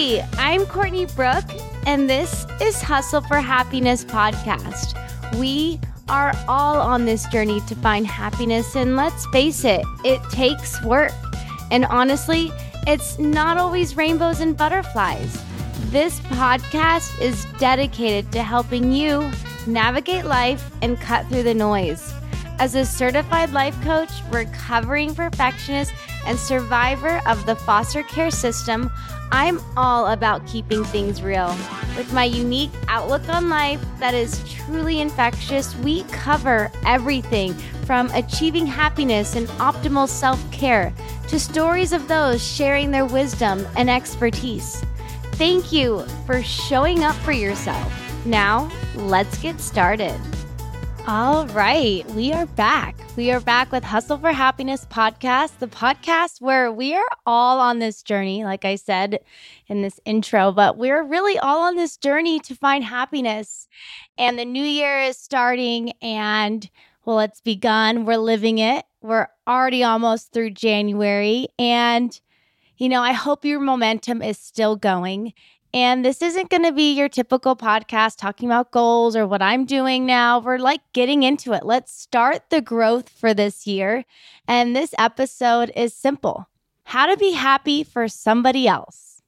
Hey, 0.00 0.26
I'm 0.38 0.64
Courtney 0.64 1.04
Brooke, 1.04 1.44
and 1.86 2.08
this 2.08 2.46
is 2.58 2.80
Hustle 2.80 3.20
for 3.20 3.36
Happiness 3.36 4.02
podcast. 4.02 4.96
We 5.38 5.78
are 6.08 6.32
all 6.48 6.80
on 6.80 7.04
this 7.04 7.26
journey 7.26 7.60
to 7.68 7.74
find 7.74 8.06
happiness, 8.06 8.74
and 8.76 8.96
let's 8.96 9.26
face 9.26 9.62
it, 9.62 9.84
it 10.02 10.22
takes 10.30 10.82
work. 10.84 11.12
And 11.70 11.84
honestly, 11.84 12.50
it's 12.86 13.18
not 13.18 13.58
always 13.58 13.94
rainbows 13.94 14.40
and 14.40 14.56
butterflies. 14.56 15.38
This 15.90 16.18
podcast 16.20 17.20
is 17.20 17.44
dedicated 17.58 18.32
to 18.32 18.42
helping 18.42 18.92
you 18.92 19.30
navigate 19.66 20.24
life 20.24 20.70
and 20.80 20.98
cut 20.98 21.26
through 21.26 21.42
the 21.42 21.52
noise. 21.52 22.10
As 22.58 22.74
a 22.74 22.86
certified 22.86 23.52
life 23.52 23.78
coach, 23.82 24.10
recovering 24.30 25.14
perfectionist, 25.14 25.92
and 26.24 26.38
survivor 26.38 27.20
of 27.26 27.44
the 27.44 27.56
foster 27.56 28.02
care 28.02 28.30
system, 28.30 28.90
I'm 29.32 29.60
all 29.76 30.08
about 30.08 30.46
keeping 30.46 30.84
things 30.84 31.22
real. 31.22 31.54
With 31.96 32.12
my 32.12 32.24
unique 32.24 32.70
outlook 32.88 33.28
on 33.28 33.48
life 33.48 33.80
that 33.98 34.14
is 34.14 34.42
truly 34.52 35.00
infectious, 35.00 35.76
we 35.76 36.02
cover 36.04 36.70
everything 36.84 37.54
from 37.84 38.10
achieving 38.12 38.66
happiness 38.66 39.36
and 39.36 39.46
optimal 39.58 40.08
self 40.08 40.40
care 40.50 40.92
to 41.28 41.38
stories 41.38 41.92
of 41.92 42.08
those 42.08 42.42
sharing 42.42 42.90
their 42.90 43.06
wisdom 43.06 43.66
and 43.76 43.88
expertise. 43.88 44.84
Thank 45.32 45.72
you 45.72 46.04
for 46.26 46.42
showing 46.42 47.04
up 47.04 47.14
for 47.16 47.32
yourself. 47.32 47.92
Now, 48.26 48.70
let's 48.94 49.38
get 49.38 49.60
started. 49.60 50.20
All 51.06 51.46
right, 51.48 52.04
we 52.10 52.32
are 52.32 52.46
back. 52.46 52.96
We 53.20 53.32
are 53.32 53.40
back 53.40 53.70
with 53.70 53.84
Hustle 53.84 54.16
for 54.16 54.32
Happiness 54.32 54.86
podcast, 54.86 55.58
the 55.58 55.66
podcast 55.66 56.40
where 56.40 56.72
we 56.72 56.94
are 56.94 57.06
all 57.26 57.60
on 57.60 57.78
this 57.78 58.02
journey, 58.02 58.44
like 58.44 58.64
I 58.64 58.76
said 58.76 59.20
in 59.66 59.82
this 59.82 60.00
intro, 60.06 60.52
but 60.52 60.78
we're 60.78 61.02
really 61.02 61.38
all 61.38 61.60
on 61.60 61.76
this 61.76 61.98
journey 61.98 62.40
to 62.40 62.54
find 62.54 62.82
happiness. 62.82 63.68
And 64.16 64.38
the 64.38 64.46
new 64.46 64.64
year 64.64 65.02
is 65.02 65.18
starting, 65.18 65.92
and 66.00 66.66
well, 67.04 67.20
it's 67.20 67.42
begun. 67.42 68.06
We're 68.06 68.16
living 68.16 68.56
it. 68.56 68.86
We're 69.02 69.28
already 69.46 69.84
almost 69.84 70.32
through 70.32 70.52
January. 70.52 71.48
And, 71.58 72.18
you 72.78 72.88
know, 72.88 73.02
I 73.02 73.12
hope 73.12 73.44
your 73.44 73.60
momentum 73.60 74.22
is 74.22 74.38
still 74.38 74.76
going 74.76 75.34
and 75.72 76.04
this 76.04 76.20
isn't 76.20 76.50
going 76.50 76.64
to 76.64 76.72
be 76.72 76.92
your 76.92 77.08
typical 77.08 77.54
podcast 77.54 78.16
talking 78.16 78.48
about 78.48 78.72
goals 78.72 79.14
or 79.14 79.26
what 79.26 79.40
I'm 79.40 79.64
doing 79.64 80.04
now. 80.04 80.40
We're 80.40 80.58
like 80.58 80.80
getting 80.92 81.22
into 81.22 81.52
it. 81.52 81.64
Let's 81.64 81.92
start 81.92 82.50
the 82.50 82.60
growth 82.60 83.08
for 83.08 83.32
this 83.32 83.66
year. 83.66 84.04
And 84.48 84.74
this 84.74 84.94
episode 84.98 85.70
is 85.76 85.94
simple 85.94 86.48
how 86.84 87.06
to 87.06 87.16
be 87.16 87.32
happy 87.32 87.84
for 87.84 88.08
somebody 88.08 88.66
else. 88.66 89.22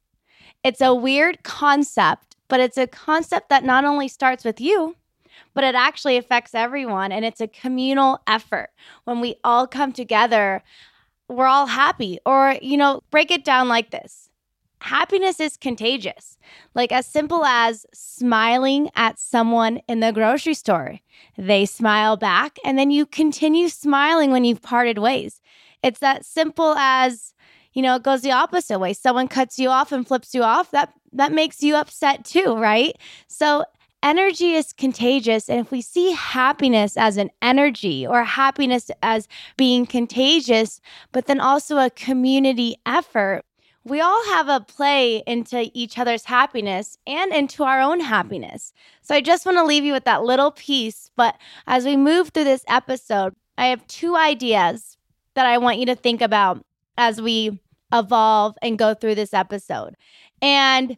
It's 0.65 0.81
a 0.81 0.93
weird 0.93 1.43
concept, 1.43 2.35
but 2.49 2.59
it's 2.59 2.77
a 2.77 2.87
concept 2.87 3.47
that 3.47 3.63
not 3.63 3.85
only 3.85 4.09
starts 4.09 4.43
with 4.43 4.59
you, 4.59 4.97
but 5.53 5.63
it 5.63 5.75
actually 5.75 6.17
affects 6.17 6.53
everyone. 6.53 7.13
And 7.13 7.23
it's 7.23 7.39
a 7.39 7.47
communal 7.47 8.19
effort. 8.27 8.69
When 9.05 9.21
we 9.21 9.35
all 9.45 9.65
come 9.65 9.93
together, 9.93 10.61
we're 11.29 11.47
all 11.47 11.67
happy. 11.67 12.19
Or, 12.25 12.57
you 12.61 12.75
know, 12.75 13.01
break 13.11 13.31
it 13.31 13.45
down 13.45 13.69
like 13.69 13.91
this 13.91 14.29
happiness 14.83 15.39
is 15.39 15.55
contagious. 15.55 16.37
Like 16.75 16.91
as 16.91 17.05
simple 17.05 17.45
as 17.45 17.85
smiling 17.93 18.89
at 18.95 19.17
someone 19.17 19.79
in 19.87 20.01
the 20.01 20.11
grocery 20.11 20.53
store. 20.53 20.99
They 21.37 21.65
smile 21.65 22.17
back, 22.17 22.57
and 22.65 22.77
then 22.77 22.91
you 22.91 23.05
continue 23.05 23.69
smiling 23.69 24.31
when 24.31 24.43
you've 24.43 24.61
parted 24.61 24.97
ways. 24.97 25.41
It's 25.81 25.99
that 25.99 26.25
simple 26.25 26.75
as, 26.75 27.33
you 27.73 27.81
know, 27.81 27.95
it 27.95 28.03
goes 28.03 28.21
the 28.21 28.31
opposite 28.31 28.79
way. 28.79 28.93
Someone 28.93 29.27
cuts 29.27 29.57
you 29.57 29.69
off 29.69 29.91
and 29.91 30.07
flips 30.07 30.35
you 30.35 30.43
off. 30.43 30.71
That 30.71 30.93
that 31.13 31.31
makes 31.31 31.63
you 31.63 31.75
upset 31.75 32.25
too, 32.25 32.55
right? 32.57 32.97
So 33.27 33.63
energy 34.01 34.53
is 34.53 34.73
contagious. 34.73 35.49
And 35.49 35.61
if 35.61 35.71
we 35.71 35.81
see 35.81 36.11
happiness 36.11 36.97
as 36.97 37.17
an 37.17 37.29
energy 37.41 38.05
or 38.05 38.23
happiness 38.23 38.91
as 39.01 39.27
being 39.55 39.85
contagious, 39.85 40.81
but 41.13 41.25
then 41.25 41.39
also 41.39 41.77
a 41.77 41.89
community 41.89 42.75
effort, 42.85 43.43
we 43.85 43.99
all 43.99 44.25
have 44.25 44.47
a 44.47 44.61
play 44.61 45.23
into 45.27 45.69
each 45.73 45.97
other's 45.97 46.25
happiness 46.25 46.97
and 47.05 47.33
into 47.33 47.63
our 47.63 47.81
own 47.81 47.99
mm-hmm. 47.99 48.07
happiness. 48.07 48.73
So 49.01 49.15
I 49.15 49.21
just 49.21 49.45
want 49.45 49.57
to 49.57 49.65
leave 49.65 49.83
you 49.83 49.93
with 49.93 50.05
that 50.05 50.23
little 50.23 50.51
piece. 50.51 51.11
But 51.15 51.35
as 51.67 51.85
we 51.85 51.97
move 51.97 52.29
through 52.29 52.45
this 52.45 52.63
episode, 52.67 53.33
I 53.57 53.67
have 53.67 53.85
two 53.87 54.15
ideas 54.15 54.97
that 55.35 55.45
I 55.45 55.57
want 55.57 55.79
you 55.79 55.85
to 55.87 55.95
think 55.95 56.21
about 56.21 56.63
as 56.97 57.21
we 57.21 57.59
evolve 57.91 58.55
and 58.61 58.77
go 58.77 58.93
through 58.93 59.15
this 59.15 59.33
episode. 59.33 59.95
And 60.41 60.97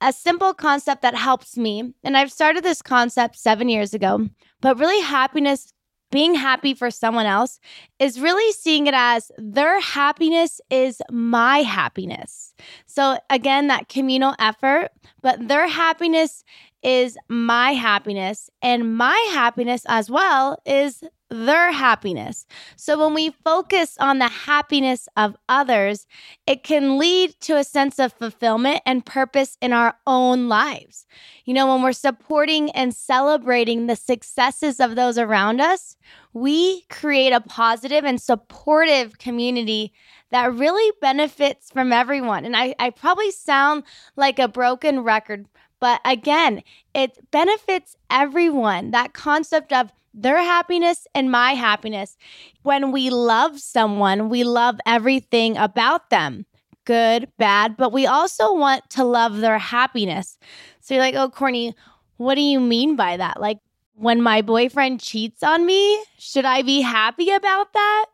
a 0.00 0.12
simple 0.12 0.52
concept 0.52 1.02
that 1.02 1.14
helps 1.14 1.56
me, 1.56 1.94
and 2.02 2.16
I've 2.16 2.32
started 2.32 2.64
this 2.64 2.82
concept 2.82 3.36
seven 3.36 3.68
years 3.68 3.94
ago, 3.94 4.28
but 4.60 4.78
really 4.78 5.00
happiness 5.00 5.72
being 6.12 6.34
happy 6.34 6.74
for 6.74 6.92
someone 6.92 7.26
else 7.26 7.58
is 7.98 8.20
really 8.20 8.52
seeing 8.52 8.86
it 8.86 8.94
as 8.94 9.32
their 9.38 9.80
happiness 9.80 10.60
is 10.70 11.02
my 11.10 11.58
happiness. 11.58 12.54
So, 12.86 13.18
again, 13.30 13.66
that 13.66 13.88
communal 13.88 14.36
effort, 14.38 14.90
but 15.22 15.48
their 15.48 15.66
happiness 15.66 16.44
is 16.84 17.16
my 17.28 17.72
happiness, 17.72 18.50
and 18.60 18.96
my 18.96 19.16
happiness 19.32 19.84
as 19.88 20.10
well 20.10 20.60
is 20.66 21.02
their 21.32 21.72
happiness. 21.72 22.46
So 22.76 22.98
when 22.98 23.14
we 23.14 23.30
focus 23.44 23.96
on 23.98 24.18
the 24.18 24.28
happiness 24.28 25.08
of 25.16 25.36
others, 25.48 26.06
it 26.46 26.62
can 26.62 26.98
lead 26.98 27.34
to 27.40 27.56
a 27.56 27.64
sense 27.64 27.98
of 27.98 28.12
fulfillment 28.12 28.82
and 28.86 29.04
purpose 29.04 29.56
in 29.60 29.72
our 29.72 29.96
own 30.06 30.48
lives. 30.48 31.06
You 31.44 31.54
know, 31.54 31.72
when 31.72 31.82
we're 31.82 31.92
supporting 31.92 32.70
and 32.70 32.94
celebrating 32.94 33.86
the 33.86 33.96
successes 33.96 34.78
of 34.80 34.94
those 34.94 35.18
around 35.18 35.60
us, 35.60 35.96
we 36.32 36.82
create 36.82 37.32
a 37.32 37.40
positive 37.40 38.04
and 38.04 38.20
supportive 38.20 39.18
community 39.18 39.92
that 40.30 40.54
really 40.54 40.90
benefits 41.00 41.70
from 41.70 41.92
everyone. 41.92 42.44
And 42.44 42.56
I, 42.56 42.74
I 42.78 42.90
probably 42.90 43.30
sound 43.30 43.84
like 44.16 44.38
a 44.38 44.48
broken 44.48 45.00
record, 45.00 45.46
but 45.82 46.00
again, 46.06 46.62
it 46.94 47.18
benefits 47.32 47.96
everyone. 48.08 48.92
That 48.92 49.14
concept 49.14 49.74
of 49.74 49.92
their 50.14 50.38
happiness 50.38 51.08
and 51.14 51.30
my 51.30 51.54
happiness. 51.54 52.16
When 52.62 52.92
we 52.92 53.10
love 53.10 53.58
someone, 53.60 54.30
we 54.30 54.44
love 54.44 54.78
everything 54.86 55.58
about 55.58 56.10
them 56.10 56.46
good, 56.84 57.28
bad, 57.38 57.76
but 57.76 57.92
we 57.92 58.06
also 58.06 58.54
want 58.54 58.90
to 58.90 59.04
love 59.04 59.38
their 59.38 59.58
happiness. 59.58 60.38
So 60.80 60.94
you're 60.94 61.02
like, 61.02 61.14
oh, 61.14 61.30
Courtney, 61.30 61.74
what 62.16 62.34
do 62.34 62.40
you 62.40 62.60
mean 62.60 62.96
by 62.96 63.16
that? 63.18 63.40
Like, 63.40 63.58
when 63.94 64.22
my 64.22 64.42
boyfriend 64.42 65.00
cheats 65.00 65.44
on 65.44 65.66
me, 65.66 66.02
should 66.18 66.44
I 66.44 66.62
be 66.62 66.80
happy 66.80 67.30
about 67.30 67.72
that? 67.72 68.06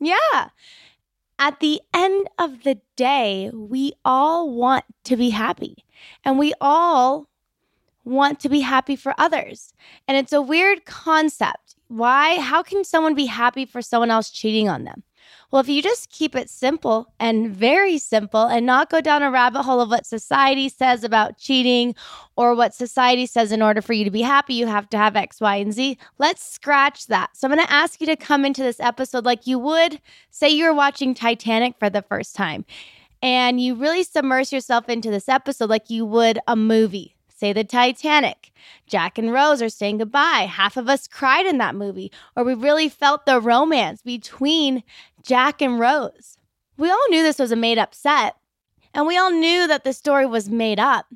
Yeah. 0.00 0.48
At 1.38 1.60
the 1.60 1.80
end 1.92 2.28
of 2.38 2.62
the 2.62 2.80
day, 2.96 3.50
we 3.52 3.92
all 4.04 4.50
want 4.50 4.84
to 5.04 5.16
be 5.16 5.30
happy 5.30 5.84
and 6.24 6.38
we 6.38 6.54
all 6.60 7.28
want 8.04 8.40
to 8.40 8.48
be 8.48 8.60
happy 8.60 8.96
for 8.96 9.14
others. 9.18 9.74
And 10.08 10.16
it's 10.16 10.32
a 10.32 10.40
weird 10.40 10.86
concept. 10.86 11.76
Why? 11.88 12.40
How 12.40 12.62
can 12.62 12.84
someone 12.84 13.14
be 13.14 13.26
happy 13.26 13.66
for 13.66 13.82
someone 13.82 14.10
else 14.10 14.30
cheating 14.30 14.68
on 14.68 14.84
them? 14.84 15.02
Well, 15.50 15.60
if 15.60 15.68
you 15.68 15.82
just 15.82 16.10
keep 16.10 16.34
it 16.34 16.50
simple 16.50 17.12
and 17.20 17.50
very 17.50 17.98
simple 17.98 18.46
and 18.46 18.66
not 18.66 18.90
go 18.90 19.00
down 19.00 19.22
a 19.22 19.30
rabbit 19.30 19.62
hole 19.62 19.80
of 19.80 19.90
what 19.90 20.04
society 20.04 20.68
says 20.68 21.04
about 21.04 21.38
cheating 21.38 21.94
or 22.36 22.54
what 22.54 22.74
society 22.74 23.26
says 23.26 23.52
in 23.52 23.62
order 23.62 23.80
for 23.80 23.92
you 23.92 24.04
to 24.04 24.10
be 24.10 24.22
happy, 24.22 24.54
you 24.54 24.66
have 24.66 24.88
to 24.90 24.98
have 24.98 25.16
X, 25.16 25.40
Y, 25.40 25.56
and 25.56 25.72
Z, 25.72 25.98
let's 26.18 26.42
scratch 26.42 27.06
that. 27.06 27.30
So 27.36 27.46
I'm 27.46 27.54
going 27.54 27.66
to 27.66 27.72
ask 27.72 28.00
you 28.00 28.06
to 28.08 28.16
come 28.16 28.44
into 28.44 28.62
this 28.62 28.80
episode 28.80 29.24
like 29.24 29.46
you 29.46 29.58
would 29.58 30.00
say 30.30 30.48
you're 30.48 30.74
watching 30.74 31.14
Titanic 31.14 31.78
for 31.78 31.88
the 31.88 32.02
first 32.02 32.34
time 32.34 32.64
and 33.22 33.60
you 33.60 33.74
really 33.74 34.02
submerge 34.02 34.52
yourself 34.52 34.88
into 34.88 35.10
this 35.10 35.28
episode 35.28 35.70
like 35.70 35.90
you 35.90 36.04
would 36.04 36.38
a 36.46 36.56
movie 36.56 37.16
say 37.36 37.52
the 37.52 37.64
Titanic. 37.64 38.50
Jack 38.86 39.18
and 39.18 39.32
Rose 39.32 39.60
are 39.60 39.68
saying 39.68 39.98
goodbye. 39.98 40.48
Half 40.50 40.76
of 40.76 40.88
us 40.88 41.06
cried 41.06 41.46
in 41.46 41.58
that 41.58 41.74
movie, 41.74 42.10
or 42.34 42.44
we 42.44 42.54
really 42.54 42.88
felt 42.88 43.26
the 43.26 43.40
romance 43.40 44.02
between 44.02 44.82
Jack 45.26 45.60
and 45.60 45.80
Rose. 45.80 46.38
We 46.78 46.88
all 46.88 47.08
knew 47.10 47.22
this 47.22 47.38
was 47.38 47.50
a 47.50 47.56
made 47.56 47.78
up 47.78 47.94
set, 47.94 48.36
and 48.94 49.06
we 49.06 49.18
all 49.18 49.32
knew 49.32 49.66
that 49.66 49.82
the 49.82 49.92
story 49.92 50.24
was 50.24 50.48
made 50.48 50.78
up. 50.78 51.06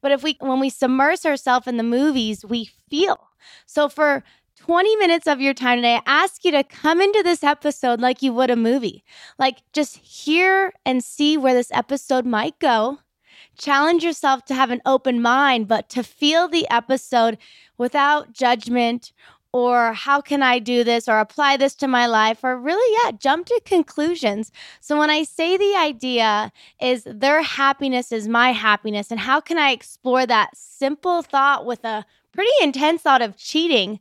But 0.00 0.12
if 0.12 0.22
we 0.22 0.36
when 0.40 0.60
we 0.60 0.70
submerge 0.70 1.26
ourselves 1.26 1.66
in 1.66 1.76
the 1.76 1.82
movies, 1.82 2.44
we 2.44 2.70
feel. 2.88 3.28
So 3.66 3.88
for 3.88 4.22
20 4.58 4.96
minutes 4.96 5.26
of 5.26 5.40
your 5.40 5.52
time 5.52 5.78
today, 5.78 5.96
I 5.96 6.02
ask 6.06 6.44
you 6.44 6.52
to 6.52 6.62
come 6.62 7.00
into 7.00 7.22
this 7.24 7.42
episode 7.42 8.00
like 8.00 8.22
you 8.22 8.32
would 8.32 8.50
a 8.50 8.56
movie. 8.56 9.04
Like 9.38 9.62
just 9.72 9.96
hear 9.98 10.72
and 10.84 11.02
see 11.02 11.36
where 11.36 11.54
this 11.54 11.70
episode 11.72 12.24
might 12.24 12.58
go 12.60 12.98
challenge 13.58 14.04
yourself 14.04 14.44
to 14.46 14.54
have 14.54 14.70
an 14.70 14.82
open 14.84 15.20
mind, 15.20 15.68
but 15.68 15.88
to 15.90 16.02
feel 16.02 16.48
the 16.48 16.68
episode 16.70 17.38
without 17.78 18.32
judgment 18.32 19.12
or 19.56 19.94
how 19.94 20.20
can 20.20 20.42
I 20.42 20.58
do 20.58 20.84
this 20.84 21.08
or 21.08 21.18
apply 21.18 21.56
this 21.56 21.74
to 21.76 21.88
my 21.88 22.06
life 22.06 22.44
or 22.44 22.58
really, 22.58 22.98
yeah, 23.02 23.12
jump 23.12 23.46
to 23.46 23.58
conclusions. 23.64 24.52
So 24.80 24.98
when 24.98 25.08
I 25.08 25.22
say 25.22 25.56
the 25.56 25.74
idea 25.76 26.52
is 26.78 27.04
their 27.06 27.40
happiness 27.40 28.12
is 28.12 28.28
my 28.28 28.52
happiness, 28.52 29.10
and 29.10 29.18
how 29.18 29.40
can 29.40 29.56
I 29.56 29.70
explore 29.70 30.26
that 30.26 30.54
simple 30.54 31.22
thought 31.22 31.64
with 31.64 31.82
a 31.86 32.04
pretty 32.32 32.50
intense 32.60 33.00
thought 33.00 33.22
of 33.22 33.38
cheating? 33.38 33.98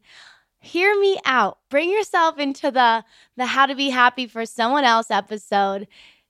Hear 0.59 0.99
me 0.99 1.19
out. 1.23 1.59
Bring 1.69 1.89
yourself 1.89 2.37
into 2.37 2.69
the 2.69 3.05
the 3.37 3.45
how 3.45 3.65
to 3.65 3.75
be 3.75 3.89
happy 3.89 4.27
for 4.27 4.45
someone 4.45 4.83
else 4.83 5.09
episode. 5.09 5.87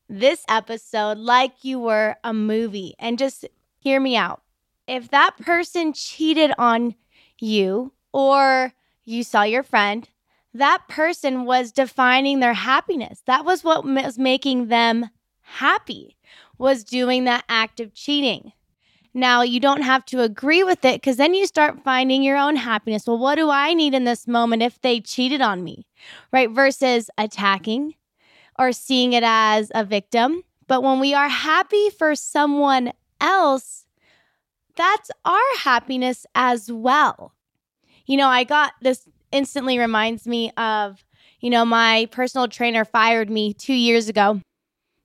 This 0.07 0.45
episode 0.47 1.17
like 1.17 1.63
you 1.63 1.79
were 1.79 2.15
a 2.23 2.31
movie 2.31 2.93
and 2.99 3.17
just 3.17 3.43
hear 3.79 3.99
me 3.99 4.15
out. 4.15 4.43
If 4.87 5.09
that 5.09 5.35
person 5.39 5.93
cheated 5.93 6.51
on 6.59 6.93
you 7.39 7.91
or 8.13 8.71
you 9.05 9.23
saw 9.23 9.43
your 9.43 9.63
friend, 9.63 10.09
that 10.53 10.87
person 10.87 11.45
was 11.45 11.71
defining 11.71 12.39
their 12.39 12.53
happiness. 12.53 13.21
That 13.25 13.45
was 13.45 13.63
what 13.63 13.85
was 13.85 14.17
making 14.17 14.67
them 14.67 15.09
happy, 15.41 16.17
was 16.57 16.83
doing 16.83 17.25
that 17.25 17.43
act 17.47 17.79
of 17.79 17.93
cheating. 17.93 18.53
Now, 19.13 19.43
you 19.43 19.61
don't 19.61 19.83
have 19.83 20.05
to 20.07 20.21
agree 20.21 20.63
with 20.63 20.83
it 20.83 21.01
because 21.01 21.17
then 21.17 21.33
you 21.33 21.45
start 21.45 21.83
finding 21.83 22.21
your 22.21 22.37
own 22.37 22.57
happiness. 22.57 23.07
Well, 23.07 23.17
what 23.17 23.35
do 23.35 23.49
I 23.49 23.73
need 23.73 23.93
in 23.93 24.03
this 24.03 24.27
moment 24.27 24.61
if 24.61 24.81
they 24.81 24.99
cheated 24.99 25.39
on 25.39 25.63
me? 25.63 25.85
Right? 26.33 26.49
Versus 26.49 27.09
attacking 27.17 27.95
or 28.59 28.73
seeing 28.73 29.13
it 29.13 29.23
as 29.23 29.71
a 29.73 29.85
victim. 29.85 30.43
But 30.67 30.83
when 30.83 30.99
we 30.99 31.13
are 31.13 31.29
happy 31.29 31.89
for 31.91 32.15
someone 32.15 32.91
else, 33.21 33.85
that's 34.75 35.11
our 35.23 35.57
happiness 35.59 36.25
as 36.35 36.69
well 36.71 37.34
you 38.05 38.17
know, 38.17 38.27
I 38.27 38.43
got 38.43 38.73
this 38.81 39.07
instantly 39.31 39.77
reminds 39.77 40.27
me 40.27 40.51
of, 40.57 41.03
you 41.39 41.49
know, 41.49 41.65
my 41.65 42.07
personal 42.11 42.47
trainer 42.47 42.85
fired 42.85 43.29
me 43.29 43.53
two 43.53 43.73
years 43.73 44.07
ago. 44.09 44.41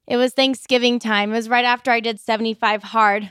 It 0.06 0.16
was 0.16 0.32
Thanksgiving 0.32 0.98
time. 0.98 1.32
It 1.32 1.36
was 1.36 1.48
right 1.48 1.64
after 1.64 1.90
I 1.90 2.00
did 2.00 2.20
75 2.20 2.82
hard. 2.82 3.30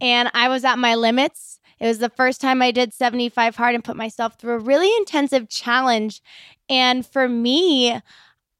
And 0.00 0.30
I 0.34 0.48
was 0.48 0.64
at 0.64 0.78
my 0.78 0.94
limits. 0.94 1.60
It 1.80 1.86
was 1.86 1.98
the 1.98 2.08
first 2.08 2.40
time 2.40 2.60
I 2.60 2.70
did 2.70 2.92
75 2.92 3.56
hard 3.56 3.74
and 3.74 3.84
put 3.84 3.96
myself 3.96 4.38
through 4.38 4.54
a 4.54 4.58
really 4.58 4.94
intensive 4.96 5.48
challenge. 5.48 6.20
And 6.68 7.06
for 7.06 7.28
me, 7.28 8.00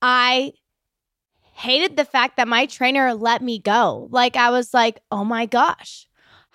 I 0.01 0.53
hated 1.55 1.97
the 1.97 2.05
fact 2.05 2.37
that 2.37 2.47
my 2.47 2.67
trainer 2.67 3.15
let 3.15 3.43
me 3.43 3.59
go. 3.59 4.09
Like, 4.11 4.37
I 4.37 4.51
was 4.51 4.73
like, 4.73 5.01
oh 5.11 5.25
my 5.25 5.47
gosh, 5.47 6.08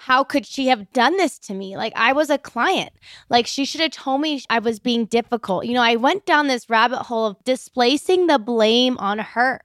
how 0.06 0.22
could 0.22 0.46
she 0.46 0.68
have 0.68 0.92
done 0.92 1.16
this 1.16 1.40
to 1.40 1.54
me? 1.54 1.78
Like, 1.78 1.94
I 1.96 2.12
was 2.12 2.30
a 2.30 2.38
client. 2.38 2.92
Like, 3.30 3.48
she 3.48 3.64
should 3.64 3.80
have 3.80 3.92
told 3.92 4.20
me 4.20 4.44
I 4.50 4.60
was 4.60 4.78
being 4.78 5.06
difficult. 5.06 5.66
You 5.66 5.74
know, 5.76 5.82
I 5.82 5.96
went 5.96 6.26
down 6.26 6.48
this 6.48 6.70
rabbit 6.70 7.04
hole 7.04 7.26
of 7.26 7.44
displacing 7.46 8.28
the 8.28 8.38
blame 8.38 8.98
on 8.98 9.20
her. 9.20 9.62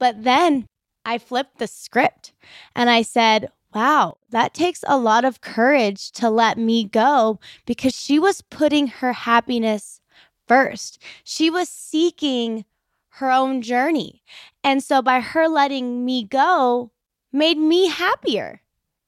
But 0.00 0.24
then 0.24 0.66
I 1.04 1.18
flipped 1.18 1.58
the 1.58 1.68
script 1.68 2.32
and 2.74 2.90
I 2.90 3.02
said, 3.02 3.50
wow, 3.72 4.18
that 4.30 4.52
takes 4.52 4.82
a 4.84 4.98
lot 4.98 5.24
of 5.24 5.42
courage 5.42 6.10
to 6.12 6.28
let 6.28 6.58
me 6.58 6.82
go 6.82 7.38
because 7.64 7.94
she 7.94 8.18
was 8.18 8.42
putting 8.42 8.88
her 8.88 9.12
happiness 9.12 10.00
first. 10.48 11.00
She 11.22 11.50
was 11.50 11.68
seeking 11.68 12.64
her 13.10 13.30
own 13.30 13.62
journey. 13.62 14.24
And 14.64 14.82
so 14.82 15.02
by 15.02 15.20
her 15.20 15.46
letting 15.46 16.04
me 16.04 16.24
go, 16.24 16.90
made 17.32 17.58
me 17.58 17.86
happier. 17.86 18.62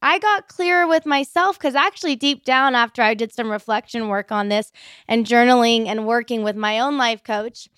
I 0.04 0.18
got 0.18 0.48
clearer 0.48 0.86
with 0.86 1.06
myself 1.06 1.58
because 1.58 1.74
actually, 1.74 2.14
deep 2.14 2.44
down, 2.44 2.74
after 2.74 3.00
I 3.00 3.14
did 3.14 3.32
some 3.32 3.50
reflection 3.50 4.08
work 4.08 4.30
on 4.30 4.50
this 4.50 4.70
and 5.08 5.24
journaling 5.26 5.86
and 5.86 6.06
working 6.06 6.44
with 6.44 6.56
my 6.56 6.78
own 6.78 6.98
life 6.98 7.24
coach, 7.24 7.68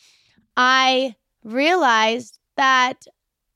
I 0.56 1.14
realized 1.44 2.38
that 2.56 3.06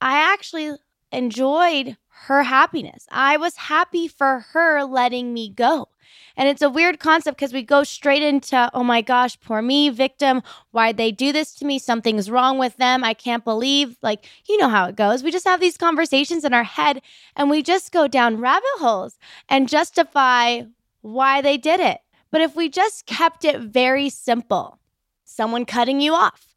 I 0.00 0.32
actually 0.32 0.72
enjoyed 1.10 1.96
her 2.26 2.42
happiness. 2.42 3.06
I 3.10 3.36
was 3.38 3.56
happy 3.56 4.06
for 4.06 4.40
her 4.52 4.84
letting 4.84 5.32
me 5.32 5.48
go. 5.48 5.88
And 6.36 6.48
it's 6.48 6.62
a 6.62 6.70
weird 6.70 7.00
concept 7.00 7.38
because 7.38 7.52
we 7.52 7.62
go 7.62 7.82
straight 7.82 8.22
into, 8.22 8.70
oh 8.74 8.84
my 8.84 9.00
gosh, 9.00 9.40
poor 9.40 9.62
me, 9.62 9.88
victim. 9.88 10.42
Why'd 10.70 10.96
they 10.96 11.12
do 11.12 11.32
this 11.32 11.54
to 11.56 11.64
me? 11.64 11.78
Something's 11.78 12.30
wrong 12.30 12.58
with 12.58 12.76
them. 12.76 13.04
I 13.04 13.14
can't 13.14 13.44
believe. 13.44 13.96
Like, 14.02 14.26
you 14.48 14.58
know 14.58 14.68
how 14.68 14.86
it 14.86 14.96
goes. 14.96 15.22
We 15.22 15.30
just 15.30 15.46
have 15.46 15.60
these 15.60 15.76
conversations 15.76 16.44
in 16.44 16.52
our 16.52 16.64
head 16.64 17.00
and 17.36 17.48
we 17.48 17.62
just 17.62 17.90
go 17.90 18.06
down 18.06 18.40
rabbit 18.40 18.68
holes 18.78 19.18
and 19.48 19.68
justify 19.68 20.62
why 21.00 21.40
they 21.40 21.56
did 21.56 21.80
it. 21.80 22.00
But 22.30 22.42
if 22.42 22.54
we 22.54 22.68
just 22.68 23.06
kept 23.06 23.44
it 23.44 23.60
very 23.60 24.10
simple, 24.10 24.78
someone 25.24 25.64
cutting 25.64 26.00
you 26.00 26.14
off, 26.14 26.54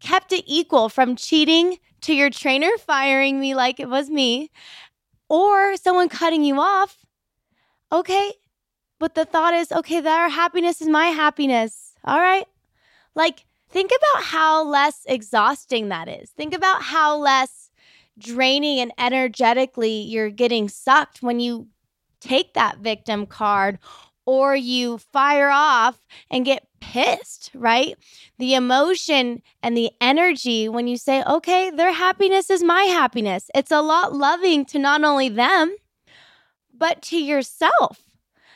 kept 0.00 0.32
it 0.32 0.44
equal 0.46 0.88
from 0.88 1.16
cheating 1.16 1.78
to 2.04 2.14
your 2.14 2.30
trainer 2.30 2.70
firing 2.78 3.40
me 3.40 3.54
like 3.54 3.80
it 3.80 3.88
was 3.88 4.08
me, 4.10 4.50
or 5.28 5.76
someone 5.76 6.08
cutting 6.08 6.44
you 6.44 6.60
off, 6.60 7.04
okay, 7.90 8.32
but 9.00 9.14
the 9.14 9.24
thought 9.24 9.54
is, 9.54 9.72
okay, 9.72 10.00
their 10.00 10.28
happiness 10.28 10.80
is 10.80 10.88
my 10.88 11.06
happiness. 11.06 11.94
All 12.04 12.20
right. 12.20 12.46
Like, 13.14 13.46
think 13.70 13.90
about 13.90 14.24
how 14.24 14.64
less 14.64 15.02
exhausting 15.06 15.88
that 15.88 16.08
is. 16.08 16.30
Think 16.30 16.54
about 16.54 16.82
how 16.82 17.16
less 17.16 17.70
draining 18.18 18.80
and 18.80 18.92
energetically 18.98 20.02
you're 20.02 20.30
getting 20.30 20.68
sucked 20.68 21.22
when 21.22 21.40
you 21.40 21.68
take 22.20 22.54
that 22.54 22.78
victim 22.78 23.26
card 23.26 23.78
or 24.26 24.54
you 24.54 24.98
fire 24.98 25.50
off 25.50 26.00
and 26.30 26.44
get 26.44 26.66
pissed, 26.92 27.50
right? 27.54 27.96
The 28.38 28.54
emotion 28.54 29.42
and 29.62 29.76
the 29.76 29.90
energy 30.00 30.68
when 30.68 30.86
you 30.86 30.96
say, 30.96 31.22
okay, 31.24 31.70
their 31.70 31.92
happiness 31.92 32.50
is 32.50 32.62
my 32.62 32.82
happiness. 32.84 33.50
It's 33.54 33.70
a 33.70 33.80
lot 33.80 34.12
loving 34.12 34.64
to 34.66 34.78
not 34.78 35.02
only 35.02 35.28
them, 35.28 35.74
but 36.76 37.02
to 37.02 37.16
yourself. 37.16 38.03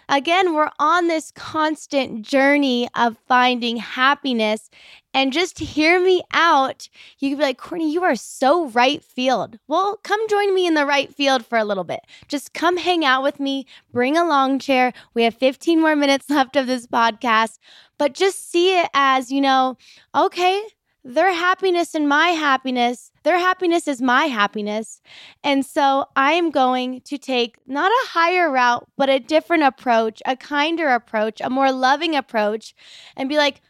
Again, 0.09 0.55
we're 0.55 0.71
on 0.79 1.09
this 1.09 1.31
constant 1.33 2.23
journey 2.23 2.89
of 2.95 3.19
finding 3.27 3.77
happiness. 3.77 4.71
And 5.15 5.33
just 5.33 5.59
hear 5.59 6.01
me 6.01 6.23
out, 6.33 6.89
you 7.19 7.31
could 7.31 7.39
be 7.39 7.45
like, 7.45 7.59
Courtney, 7.59 7.91
you 7.91 8.05
are 8.05 8.15
so 8.15 8.69
right 8.69 9.03
field. 9.03 9.59
Well, 9.67 9.99
come 10.05 10.21
join 10.29 10.55
me 10.55 10.67
in 10.67 10.75
the 10.75 10.87
right 10.87 11.13
field 11.15 11.45
for 11.45 11.59
a 11.59 11.65
little 11.65 11.85
bit. 11.85 12.01
Just 12.29 12.55
come 12.55 12.77
hang 12.77 13.05
out 13.05 13.23
with 13.23 13.41
me, 13.41 13.67
bring 13.93 14.17
a 14.17 14.27
long 14.27 14.59
chair. 14.59 14.93
We 15.15 15.25
have 15.25 15.35
15 15.35 15.81
more 15.81 15.97
minutes 15.97 16.31
left 16.31 16.57
of 16.57 16.67
this 16.67 16.87
podcast, 16.87 17.59
but 17.99 18.15
just 18.15 18.51
see 18.51 18.79
it 18.79 18.89
as, 18.95 19.31
you 19.31 19.41
know, 19.41 19.77
okay, 20.15 20.63
their 21.05 21.33
happiness 21.33 21.95
and 21.95 22.09
my 22.09 22.29
happiness, 22.29 23.11
their 23.23 23.39
happiness 23.39 23.89
is 23.89 24.03
my 24.03 24.25
happiness. 24.25 25.01
And 25.43 25.65
so 25.65 26.07
I'm 26.17 26.51
going 26.51 27.01
to 27.03 27.19
take 27.19 27.57
not 27.67 27.91
a 27.91 28.09
higher 28.09 28.51
route, 28.51 28.87
but 28.97 29.09
a 29.09 29.21
different 29.21 29.63
approach, 29.63 30.21
a 30.27 30.37
kinder 30.37 30.89
approach, 30.89 31.41
a 31.41 31.51
more 31.51 31.73
loving 31.73 32.15
approach, 32.15 32.75
and 33.17 33.29
be 33.29 33.37
like, 33.37 33.61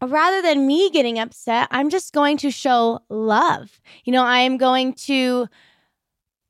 rather 0.00 0.42
than 0.42 0.66
me 0.66 0.90
getting 0.90 1.18
upset, 1.18 1.68
I'm 1.70 1.90
just 1.90 2.12
going 2.12 2.36
to 2.38 2.50
show 2.50 3.00
love. 3.08 3.80
You 4.04 4.12
know, 4.12 4.24
I 4.24 4.40
am 4.40 4.56
going 4.56 4.94
to 4.94 5.48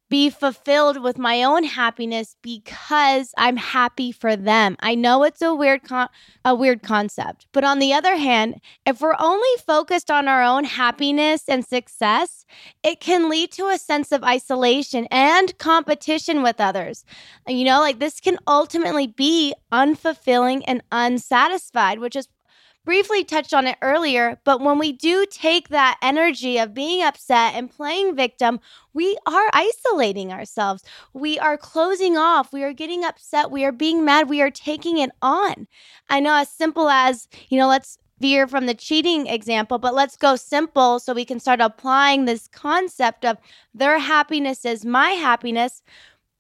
be 0.09 0.31
fulfilled 0.31 1.03
with 1.03 1.19
my 1.19 1.43
own 1.43 1.65
happiness 1.65 2.37
because 2.43 3.33
I'm 3.37 3.57
happy 3.57 4.13
for 4.13 4.37
them. 4.37 4.77
I 4.81 4.95
know 4.95 5.23
it's 5.25 5.43
a 5.43 5.55
weird 5.55 5.85
con- 5.85 6.09
a 6.45 6.55
weird 6.55 6.83
concept, 6.83 7.47
but 7.53 7.65
on 7.65 7.79
the 7.79 7.93
other 7.93 8.17
hand, 8.17 8.61
if 8.87 9.01
we're 9.01 9.17
only 9.19 9.49
focused 9.67 10.11
on 10.11 10.29
our 10.29 10.43
own 10.43 10.65
happiness 10.65 11.49
and 11.49 11.65
success, 11.65 12.45
it 12.83 13.01
can 13.01 13.29
lead 13.29 13.51
to 13.53 13.69
a 13.69 13.79
sense 13.79 14.13
of 14.13 14.23
isolation 14.23 15.07
and 15.11 15.57
competition 15.59 16.43
with 16.43 16.61
others. 16.61 17.05
You 17.49 17.65
know, 17.65 17.81
like 17.81 17.99
this 17.99 18.21
can 18.21 18.39
ultimately 18.47 19.07
be 19.07 19.55
unfulfilling 19.73 20.63
and 20.67 20.83
unsatisfied, 20.93 21.99
which 21.99 22.17
is 22.17 22.29
briefly 22.85 23.25
touched 23.25 23.55
on 23.55 23.67
it 23.67 23.77
earlier, 23.83 24.39
but 24.45 24.61
when 24.61 24.79
we 24.79 24.93
do 24.93 25.27
take 25.31 25.69
that 25.69 25.99
energy 26.03 26.59
of 26.59 26.75
being 26.75 27.03
upset 27.03 27.55
and 27.55 27.71
playing 27.71 28.15
victim, 28.15 28.61
we 28.93 29.17
are 29.27 29.51
isolating 29.53 30.33
ourselves. 30.33 30.85
We 31.13 31.39
are 31.39 31.57
closing 31.57 32.17
off. 32.17 32.53
We 32.53 32.63
are 32.63 32.73
getting 32.73 33.05
upset. 33.05 33.51
We 33.51 33.65
are 33.65 33.73
being 33.73 34.05
mad. 34.05 34.29
We 34.29 34.43
are 34.43 34.51
taking 34.51 34.99
it 34.99 35.11
on. 35.23 35.67
I 36.09 36.21
know 36.21 36.35
as 36.37 36.49
simple 36.49 36.89
as, 36.89 37.29
you 37.49 37.59
know, 37.59 37.69
let's 37.69 37.99
veer 38.21 38.47
from 38.47 38.67
the 38.67 38.75
cheating 38.75 39.27
example, 39.27 39.79
but 39.79 39.95
let's 39.95 40.17
go 40.17 40.37
simple 40.37 40.99
so 40.99 41.13
we 41.13 41.25
can 41.25 41.41
start 41.41 41.61
applying 41.61 42.25
this 42.25 42.49
concept 42.49 43.25
of 43.25 43.39
their 43.75 43.99
happiness 43.99 44.65
is 44.65 44.85
my 44.85 45.11
happiness 45.11 45.83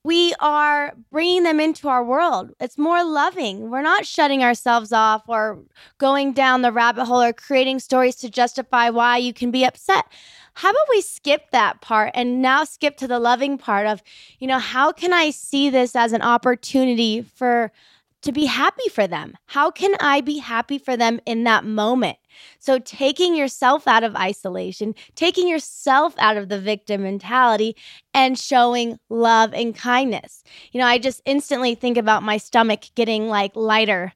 we 0.04 0.34
are 0.38 0.92
bringing 1.10 1.44
them 1.44 1.58
into 1.58 1.88
our 1.88 2.04
world. 2.04 2.52
It's 2.60 2.76
more 2.76 3.02
loving. 3.02 3.70
We're 3.70 3.82
not 3.82 4.04
shutting 4.04 4.44
ourselves 4.44 4.92
off 4.92 5.22
or 5.26 5.62
going 5.96 6.34
down 6.34 6.60
the 6.60 6.72
rabbit 6.72 7.06
hole 7.06 7.22
or 7.22 7.32
creating 7.32 7.80
stories 7.80 8.16
to 8.16 8.30
justify 8.30 8.90
why 8.90 9.16
you 9.16 9.32
can 9.32 9.50
be 9.50 9.64
upset. 9.64 10.04
How 10.52 10.70
about 10.70 10.88
we 10.90 11.00
skip 11.00 11.50
that 11.50 11.80
part 11.80 12.10
and 12.14 12.42
now 12.42 12.64
skip 12.64 12.98
to 12.98 13.08
the 13.08 13.18
loving 13.18 13.56
part 13.56 13.86
of, 13.86 14.02
you 14.38 14.46
know, 14.46 14.58
how 14.58 14.92
can 14.92 15.12
I 15.12 15.30
see 15.30 15.70
this 15.70 15.96
as 15.96 16.12
an 16.12 16.22
opportunity 16.22 17.22
for 17.22 17.72
to 18.22 18.30
be 18.30 18.44
happy 18.44 18.88
for 18.90 19.06
them? 19.06 19.36
How 19.46 19.70
can 19.70 19.94
I 20.00 20.20
be 20.20 20.38
happy 20.38 20.78
for 20.78 20.96
them 20.96 21.20
in 21.26 21.44
that 21.44 21.64
moment? 21.64 22.18
So, 22.58 22.78
taking 22.78 23.34
yourself 23.34 23.86
out 23.86 24.04
of 24.04 24.16
isolation, 24.16 24.94
taking 25.14 25.48
yourself 25.48 26.14
out 26.18 26.36
of 26.36 26.48
the 26.48 26.60
victim 26.60 27.02
mentality, 27.02 27.76
and 28.12 28.38
showing 28.38 28.98
love 29.08 29.52
and 29.54 29.74
kindness. 29.74 30.42
You 30.72 30.80
know, 30.80 30.86
I 30.86 30.98
just 30.98 31.22
instantly 31.24 31.74
think 31.74 31.96
about 31.96 32.22
my 32.22 32.36
stomach 32.36 32.82
getting 32.94 33.28
like 33.28 33.54
lighter. 33.54 34.12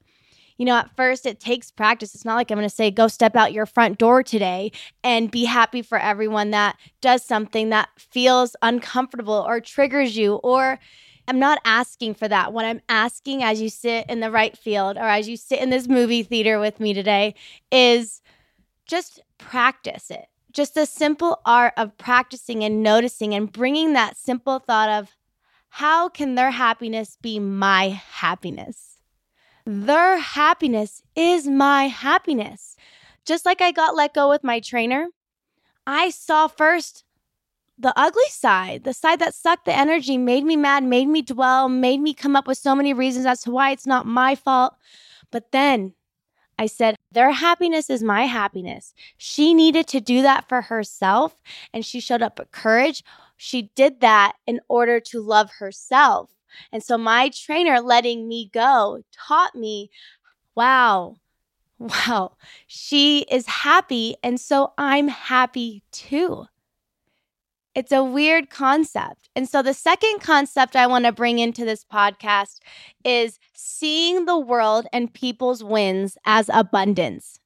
You 0.56 0.64
know, 0.66 0.74
at 0.74 0.94
first 0.96 1.24
it 1.24 1.38
takes 1.38 1.70
practice. 1.70 2.14
It's 2.14 2.24
not 2.24 2.34
like 2.34 2.50
I'm 2.50 2.58
going 2.58 2.68
to 2.68 2.74
say, 2.74 2.90
go 2.90 3.06
step 3.06 3.36
out 3.36 3.52
your 3.52 3.64
front 3.64 3.98
door 3.98 4.24
today 4.24 4.72
and 5.04 5.30
be 5.30 5.44
happy 5.44 5.82
for 5.82 5.98
everyone 5.98 6.50
that 6.50 6.76
does 7.00 7.24
something 7.24 7.68
that 7.70 7.88
feels 7.96 8.56
uncomfortable 8.60 9.44
or 9.46 9.60
triggers 9.60 10.16
you 10.16 10.34
or 10.36 10.80
I'm 11.28 11.38
not 11.38 11.60
asking 11.66 12.14
for 12.14 12.26
that. 12.26 12.54
What 12.54 12.64
I'm 12.64 12.80
asking 12.88 13.42
as 13.42 13.60
you 13.60 13.68
sit 13.68 14.06
in 14.08 14.20
the 14.20 14.30
right 14.30 14.56
field 14.56 14.96
or 14.96 15.02
as 15.02 15.28
you 15.28 15.36
sit 15.36 15.60
in 15.60 15.68
this 15.68 15.86
movie 15.86 16.22
theater 16.22 16.58
with 16.58 16.80
me 16.80 16.94
today 16.94 17.34
is 17.70 18.22
just 18.86 19.20
practice 19.36 20.10
it. 20.10 20.26
Just 20.52 20.74
the 20.74 20.86
simple 20.86 21.42
art 21.44 21.74
of 21.76 21.98
practicing 21.98 22.64
and 22.64 22.82
noticing 22.82 23.34
and 23.34 23.52
bringing 23.52 23.92
that 23.92 24.16
simple 24.16 24.58
thought 24.58 24.88
of 24.88 25.14
how 25.68 26.08
can 26.08 26.34
their 26.34 26.50
happiness 26.50 27.18
be 27.20 27.38
my 27.38 27.88
happiness? 27.88 28.96
Their 29.66 30.16
happiness 30.16 31.02
is 31.14 31.46
my 31.46 31.88
happiness. 31.88 32.74
Just 33.26 33.44
like 33.44 33.60
I 33.60 33.70
got 33.70 33.94
let 33.94 34.14
go 34.14 34.30
with 34.30 34.42
my 34.42 34.60
trainer, 34.60 35.08
I 35.86 36.08
saw 36.08 36.48
first 36.48 37.04
the 37.78 37.92
ugly 37.96 38.28
side, 38.30 38.84
the 38.84 38.92
side 38.92 39.20
that 39.20 39.34
sucked 39.34 39.64
the 39.64 39.76
energy, 39.76 40.18
made 40.18 40.44
me 40.44 40.56
mad, 40.56 40.82
made 40.82 41.08
me 41.08 41.22
dwell, 41.22 41.68
made 41.68 42.00
me 42.00 42.12
come 42.12 42.34
up 42.34 42.46
with 42.46 42.58
so 42.58 42.74
many 42.74 42.92
reasons 42.92 43.26
as 43.26 43.42
to 43.42 43.50
why 43.50 43.70
it's 43.70 43.86
not 43.86 44.06
my 44.06 44.34
fault. 44.34 44.74
But 45.30 45.52
then 45.52 45.94
I 46.58 46.66
said, 46.66 46.96
their 47.12 47.30
happiness 47.30 47.88
is 47.88 48.02
my 48.02 48.24
happiness. 48.24 48.92
She 49.16 49.54
needed 49.54 49.86
to 49.88 50.00
do 50.00 50.22
that 50.22 50.48
for 50.48 50.62
herself, 50.62 51.40
and 51.72 51.86
she 51.86 52.00
showed 52.00 52.22
up 52.22 52.38
with 52.38 52.50
courage. 52.50 53.04
She 53.36 53.70
did 53.76 54.00
that 54.00 54.32
in 54.46 54.60
order 54.68 54.98
to 55.00 55.22
love 55.22 55.50
herself. 55.58 56.30
And 56.72 56.82
so 56.82 56.98
my 56.98 57.28
trainer 57.28 57.80
letting 57.80 58.26
me 58.26 58.50
go 58.52 59.02
taught 59.12 59.54
me, 59.54 59.90
wow, 60.56 61.16
wow, 61.78 62.32
she 62.66 63.20
is 63.30 63.46
happy. 63.46 64.16
And 64.24 64.40
so 64.40 64.72
I'm 64.76 65.06
happy 65.06 65.84
too. 65.92 66.46
It's 67.78 67.92
a 67.92 68.02
weird 68.02 68.50
concept. 68.50 69.30
And 69.36 69.48
so, 69.48 69.62
the 69.62 69.72
second 69.72 70.18
concept 70.18 70.74
I 70.74 70.88
want 70.88 71.04
to 71.04 71.12
bring 71.12 71.38
into 71.38 71.64
this 71.64 71.84
podcast 71.84 72.58
is 73.04 73.38
seeing 73.54 74.24
the 74.24 74.36
world 74.36 74.88
and 74.92 75.14
people's 75.14 75.62
wins 75.62 76.18
as 76.24 76.50
abundance. 76.52 77.38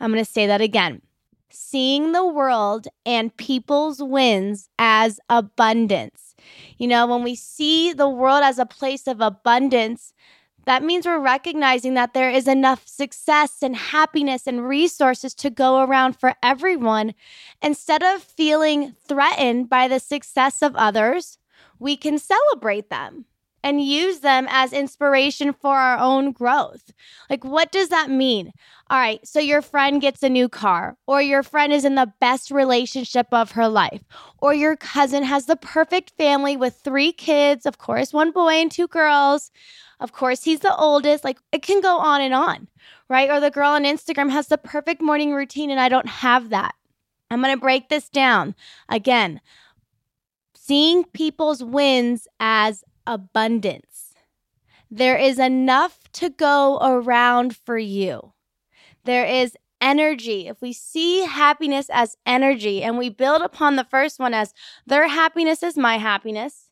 I'm 0.00 0.10
going 0.10 0.24
to 0.24 0.28
say 0.28 0.48
that 0.48 0.60
again 0.60 1.02
seeing 1.50 2.10
the 2.10 2.26
world 2.26 2.88
and 3.06 3.36
people's 3.36 4.02
wins 4.02 4.68
as 4.76 5.20
abundance. 5.28 6.34
You 6.78 6.88
know, 6.88 7.06
when 7.06 7.22
we 7.22 7.36
see 7.36 7.92
the 7.92 8.08
world 8.08 8.42
as 8.42 8.58
a 8.58 8.66
place 8.66 9.06
of 9.06 9.20
abundance, 9.20 10.14
that 10.64 10.82
means 10.82 11.06
we're 11.06 11.18
recognizing 11.18 11.94
that 11.94 12.14
there 12.14 12.30
is 12.30 12.46
enough 12.46 12.86
success 12.86 13.62
and 13.62 13.74
happiness 13.74 14.46
and 14.46 14.66
resources 14.66 15.34
to 15.34 15.50
go 15.50 15.82
around 15.82 16.18
for 16.18 16.34
everyone. 16.42 17.14
Instead 17.60 18.02
of 18.02 18.22
feeling 18.22 18.94
threatened 19.06 19.68
by 19.68 19.88
the 19.88 19.98
success 19.98 20.62
of 20.62 20.76
others, 20.76 21.38
we 21.78 21.96
can 21.96 22.18
celebrate 22.18 22.90
them 22.90 23.26
and 23.62 23.82
use 23.82 24.20
them 24.20 24.46
as 24.50 24.72
inspiration 24.72 25.52
for 25.52 25.76
our 25.76 25.98
own 25.98 26.32
growth. 26.32 26.92
Like, 27.30 27.44
what 27.44 27.70
does 27.72 27.88
that 27.88 28.10
mean? 28.10 28.52
All 28.90 28.98
right, 28.98 29.26
so 29.26 29.40
your 29.40 29.62
friend 29.62 30.00
gets 30.00 30.22
a 30.22 30.28
new 30.28 30.48
car, 30.48 30.96
or 31.06 31.22
your 31.22 31.42
friend 31.42 31.72
is 31.72 31.84
in 31.84 31.94
the 31.94 32.12
best 32.20 32.50
relationship 32.50 33.26
of 33.32 33.52
her 33.52 33.68
life, 33.68 34.02
or 34.38 34.52
your 34.52 34.76
cousin 34.76 35.22
has 35.22 35.46
the 35.46 35.56
perfect 35.56 36.12
family 36.18 36.56
with 36.56 36.80
three 36.82 37.12
kids, 37.12 37.64
of 37.64 37.78
course, 37.78 38.12
one 38.12 38.32
boy 38.32 38.54
and 38.54 38.70
two 38.70 38.88
girls. 38.88 39.50
Of 40.00 40.12
course, 40.12 40.42
he's 40.42 40.60
the 40.60 40.76
oldest. 40.76 41.22
Like 41.22 41.38
it 41.52 41.62
can 41.62 41.80
go 41.80 41.98
on 41.98 42.20
and 42.20 42.34
on, 42.34 42.68
right? 43.08 43.30
Or 43.30 43.38
the 43.38 43.52
girl 43.52 43.70
on 43.70 43.84
Instagram 43.84 44.30
has 44.30 44.48
the 44.48 44.58
perfect 44.58 45.00
morning 45.00 45.32
routine 45.32 45.70
and 45.70 45.78
I 45.78 45.88
don't 45.88 46.08
have 46.08 46.50
that. 46.50 46.74
I'm 47.30 47.42
to 47.42 47.56
break 47.56 47.88
this 47.88 48.10
down. 48.10 48.54
Again, 48.88 49.40
seeing 50.54 51.04
people's 51.04 51.64
wins 51.64 52.28
as 52.40 52.84
abundance. 53.06 54.14
There 54.90 55.16
is 55.16 55.38
enough 55.38 55.98
to 56.14 56.28
go 56.28 56.78
around 56.82 57.56
for 57.56 57.78
you. 57.78 58.32
There 59.04 59.24
is 59.24 59.56
energy. 59.80 60.46
If 60.46 60.62
we 60.62 60.72
see 60.72 61.24
happiness 61.26 61.88
as 61.90 62.16
energy 62.24 62.82
and 62.82 62.96
we 62.96 63.08
build 63.08 63.42
upon 63.42 63.76
the 63.76 63.84
first 63.84 64.20
one 64.20 64.32
as 64.32 64.54
their 64.86 65.08
happiness 65.08 65.62
is 65.62 65.76
my 65.76 65.96
happiness, 65.98 66.68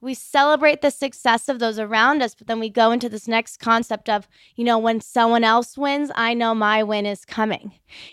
we 0.00 0.14
celebrate 0.14 0.80
the 0.80 0.90
success 0.90 1.48
of 1.48 1.58
those 1.58 1.78
around 1.78 2.22
us, 2.22 2.34
but 2.34 2.46
then 2.46 2.60
we 2.60 2.70
go 2.70 2.92
into 2.92 3.08
this 3.08 3.26
next 3.26 3.56
concept 3.56 4.08
of, 4.08 4.28
you 4.54 4.64
know, 4.64 4.78
when 4.78 5.00
someone 5.00 5.42
else 5.42 5.76
wins, 5.76 6.12
I 6.14 6.34
know 6.34 6.54
my 6.54 6.84
win 6.84 7.04
is 7.04 7.24
coming. 7.24 7.72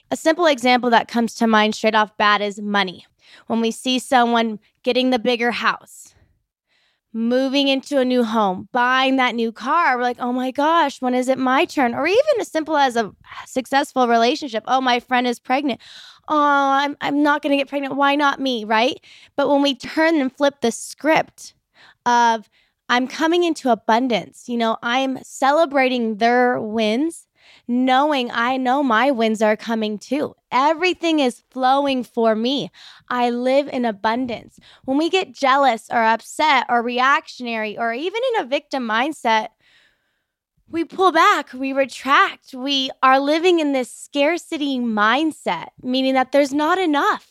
A 0.10 0.16
simple 0.16 0.48
example 0.48 0.90
that 0.90 1.08
comes 1.08 1.36
to 1.36 1.46
mind 1.46 1.76
straight 1.76 1.94
off 1.94 2.18
bat 2.18 2.42
is 2.42 2.60
money. 2.60 3.06
When 3.46 3.62
we 3.62 3.70
see 3.70 4.00
someone 4.00 4.60
getting 4.82 5.12
the 5.12 5.20
bigger 5.20 5.52
house, 5.52 6.15
moving 7.16 7.68
into 7.70 7.98
a 7.98 8.06
new 8.06 8.24
home, 8.24 8.70
buying 8.72 9.16
that 9.16 9.34
new 9.34 9.52
car, 9.52 9.98
we're 9.98 10.04
like, 10.04 10.20
oh 10.20 10.34
my 10.34 10.52
gosh, 10.52 11.02
when 11.02 11.16
is 11.16 11.28
it 11.30 11.40
my 11.40 11.66
turn? 11.66 11.96
Or 11.96 12.06
even 12.06 12.24
as 12.40 12.50
simple 12.50 12.78
as 12.78 12.96
a 12.96 13.12
successful 13.48 14.08
relationship. 14.08 14.64
Oh, 14.68 14.82
my 14.82 15.00
friend 15.00 15.26
is 15.26 15.40
pregnant. 15.40 15.82
Oh, 16.28 16.38
I'm, 16.38 16.98
I'm 17.02 17.24
not 17.24 17.42
going 17.42 17.52
to 17.52 17.58
get 17.58 17.70
pregnant. 17.70 17.96
Why 17.96 18.16
not 18.16 18.40
me? 18.40 18.66
Right. 18.66 19.00
But 19.36 19.50
when 19.50 19.62
we 19.62 19.76
turn 19.76 20.20
and 20.20 20.36
flip 20.36 20.62
the 20.62 20.72
script, 20.72 21.54
of 22.06 22.50
I'm 22.90 23.08
coming 23.08 23.44
into 23.44 23.72
abundance. 23.72 24.48
You 24.48 24.58
know, 24.58 24.78
I'm 24.84 25.18
celebrating 25.24 26.18
their 26.18 26.62
wins, 26.62 27.28
knowing 27.68 28.30
I 28.32 28.58
know 28.58 28.84
my 28.84 29.12
wins 29.12 29.42
are 29.42 29.58
coming 29.58 29.98
too. 29.98 30.36
Everything 30.52 31.20
is 31.20 31.44
flowing 31.50 32.04
for 32.04 32.36
me. 32.36 32.72
I 33.10 33.30
live 33.30 33.68
in 33.68 33.86
abundance. 33.86 34.60
When 34.86 34.98
we 34.98 35.10
get 35.10 35.34
jealous 35.34 35.88
or 35.92 36.04
upset 36.04 36.66
or 36.70 36.82
reactionary 36.82 37.78
or 37.78 37.94
even 37.94 38.22
in 38.34 38.44
a 38.44 38.48
victim 38.48 38.88
mindset, 38.88 39.50
we 40.68 40.84
pull 40.84 41.12
back, 41.12 41.54
we 41.54 41.74
retract. 41.74 42.54
We 42.54 42.90
are 43.04 43.20
living 43.20 43.60
in 43.60 43.74
this 43.74 43.92
scarcity 43.92 44.80
mindset, 44.80 45.70
meaning 45.82 46.16
that 46.16 46.32
there's 46.32 46.54
not 46.54 46.78
enough, 46.78 47.28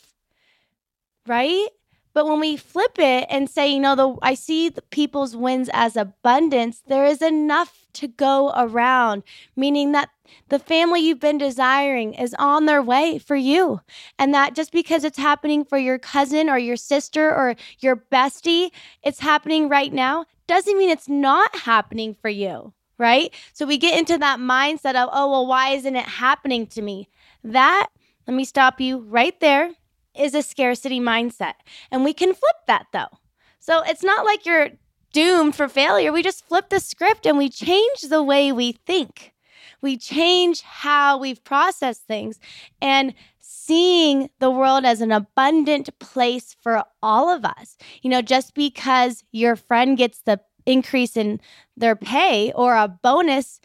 right? 1.27 1.67
But 2.15 2.27
when 2.27 2.39
we 2.39 2.55
flip 2.55 2.97
it 2.97 3.27
and 3.29 3.49
say, 3.49 3.67
you 3.67 3.79
know, 3.81 3.93
the 3.93 4.15
I 4.21 4.35
see 4.35 4.69
the 4.69 4.81
people's 4.81 5.35
wins 5.35 5.69
as 5.73 5.97
abundance, 5.97 6.81
there 6.87 7.05
is 7.05 7.21
enough 7.21 7.85
to 7.95 8.07
go 8.07 8.53
around, 8.55 9.23
meaning 9.57 9.91
that 9.91 10.09
the 10.47 10.57
family 10.57 11.01
you've 11.01 11.19
been 11.19 11.37
desiring 11.37 12.13
is 12.13 12.33
on 12.39 12.67
their 12.67 12.81
way 12.81 13.17
for 13.17 13.35
you. 13.35 13.81
And 14.17 14.33
that 14.33 14.55
just 14.55 14.71
because 14.71 15.03
it's 15.03 15.17
happening 15.17 15.65
for 15.65 15.77
your 15.77 15.99
cousin 15.99 16.49
or 16.49 16.57
your 16.57 16.77
sister 16.77 17.29
or 17.29 17.55
your 17.79 17.97
bestie, 17.97 18.71
it's 19.03 19.19
happening 19.19 19.67
right 19.67 19.91
now, 19.91 20.25
doesn't 20.47 20.77
mean 20.77 20.89
it's 20.89 21.09
not 21.09 21.53
happening 21.53 22.15
for 22.21 22.29
you, 22.29 22.73
right? 22.97 23.33
So 23.51 23.65
we 23.65 23.77
get 23.77 23.99
into 23.99 24.17
that 24.17 24.39
mindset 24.39 24.95
of, 24.95 25.09
oh, 25.11 25.29
well, 25.31 25.47
why 25.47 25.71
isn't 25.71 25.95
it 25.97 26.05
happening 26.05 26.65
to 26.67 26.81
me? 26.81 27.09
That, 27.43 27.87
let 28.25 28.35
me 28.35 28.45
stop 28.45 28.79
you 28.79 28.99
right 28.99 29.37
there 29.41 29.71
is 30.17 30.33
a 30.33 30.41
scarcity 30.41 30.99
mindset. 30.99 31.53
And 31.91 32.03
we 32.03 32.13
can 32.13 32.33
flip 32.33 32.55
that 32.67 32.87
though. 32.91 33.19
So 33.59 33.81
it's 33.83 34.03
not 34.03 34.25
like 34.25 34.45
you're 34.45 34.69
doomed 35.11 35.55
for 35.55 35.67
failure. 35.67 36.11
We 36.11 36.21
just 36.21 36.45
flip 36.47 36.69
the 36.69 36.79
script 36.79 37.25
and 37.25 37.37
we 37.37 37.49
change 37.49 38.01
the 38.09 38.21
way 38.21 38.51
we 38.51 38.73
think. 38.73 39.33
We 39.81 39.97
change 39.97 40.61
how 40.61 41.17
we've 41.17 41.43
processed 41.43 42.03
things 42.05 42.39
and 42.81 43.13
seeing 43.39 44.29
the 44.39 44.51
world 44.51 44.85
as 44.85 45.01
an 45.01 45.11
abundant 45.11 45.97
place 45.99 46.55
for 46.59 46.83
all 47.01 47.29
of 47.29 47.45
us. 47.45 47.77
You 48.01 48.09
know, 48.09 48.21
just 48.21 48.53
because 48.55 49.23
your 49.31 49.55
friend 49.55 49.97
gets 49.97 50.21
the 50.21 50.41
increase 50.65 51.15
in 51.15 51.39
their 51.77 51.95
pay 51.95 52.51
or 52.53 52.75
a 52.75 52.87
bonus 52.87 53.59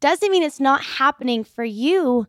doesn't 0.00 0.30
mean 0.30 0.42
it's 0.42 0.60
not 0.60 0.82
happening 0.82 1.44
for 1.44 1.64
you 1.64 2.26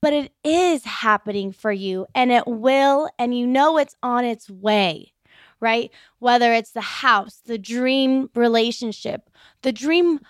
but 0.00 0.12
it 0.12 0.32
is 0.44 0.84
happening 0.84 1.52
for 1.52 1.72
you 1.72 2.06
and 2.14 2.32
it 2.32 2.46
will, 2.46 3.08
and 3.18 3.36
you 3.36 3.46
know 3.46 3.78
it's 3.78 3.96
on 4.02 4.24
its 4.24 4.48
way, 4.50 5.12
right? 5.60 5.90
Whether 6.18 6.52
it's 6.52 6.72
the 6.72 6.80
house, 6.80 7.40
the 7.44 7.58
dream 7.58 8.30
relationship, 8.34 9.28
the 9.62 9.72
dream 9.72 10.20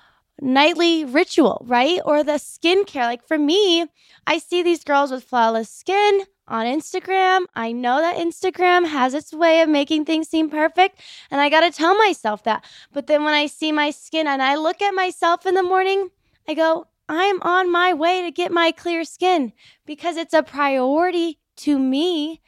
nightly 0.41 1.05
ritual, 1.05 1.65
right? 1.67 2.01
Or 2.05 2.25
the 2.25 2.33
skincare. 2.33 3.05
Like 3.05 3.27
for 3.27 3.39
me, 3.39 3.87
I 4.27 4.39
see 4.39 4.63
these 4.63 4.85
girls 4.85 5.11
with 5.11 5.25
flawless 5.25 5.69
skin 5.69 6.23
on 6.49 6.67
Instagram. 6.67 7.45
I 7.55 7.73
know 7.73 8.01
that 8.01 8.17
Instagram 8.17 8.87
has 8.89 9.15
its 9.15 9.33
way 9.33 9.61
of 9.61 9.69
making 9.69 10.05
things 10.05 10.29
seem 10.29 10.51
perfect, 10.51 11.01
and 11.31 11.41
I 11.41 11.49
got 11.49 11.61
to 11.61 11.71
tell 11.71 11.97
myself 11.97 12.43
that. 12.45 12.65
But 12.93 13.07
then 13.07 13.25
when 13.25 13.35
I 13.35 13.47
see 13.47 13.73
my 13.73 13.91
skin 13.91 14.27
and 14.27 14.43
I 14.43 14.57
look 14.57 14.83
at 14.83 14.95
myself 14.95 15.47
in 15.47 15.55
the 15.55 15.63
morning, 15.63 16.09
I 16.49 16.55
go, 16.55 16.89
I'm 17.13 17.43
on 17.43 17.73
my 17.73 17.93
way 17.93 18.23
to 18.23 18.31
get 18.31 18.53
my 18.53 18.71
clear 18.71 19.03
skin 19.03 19.53
because 19.85 20.17
it's 20.17 20.33
a 20.33 20.45
priority 20.45 21.41
to 21.57 21.77
me 21.77 22.41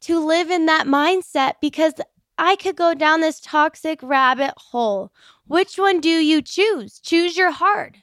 to 0.00 0.18
live 0.18 0.50
in 0.50 0.66
that 0.66 0.88
mindset 0.88 1.54
because 1.60 1.94
I 2.36 2.56
could 2.56 2.74
go 2.74 2.94
down 2.94 3.20
this 3.20 3.38
toxic 3.38 4.00
rabbit 4.02 4.54
hole. 4.56 5.12
Which 5.46 5.78
one 5.78 6.00
do 6.00 6.08
you 6.08 6.42
choose? 6.42 6.98
Choose 6.98 7.36
your 7.36 7.52
heart. 7.52 7.98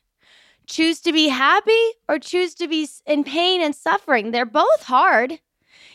Choose 0.67 1.01
to 1.01 1.11
be 1.11 1.27
happy 1.27 1.83
or 2.07 2.17
choose 2.17 2.55
to 2.55 2.69
be 2.69 2.87
in 3.05 3.25
pain 3.25 3.61
and 3.61 3.75
suffering. 3.75 4.31
They're 4.31 4.45
both 4.45 4.83
hard. 4.83 5.41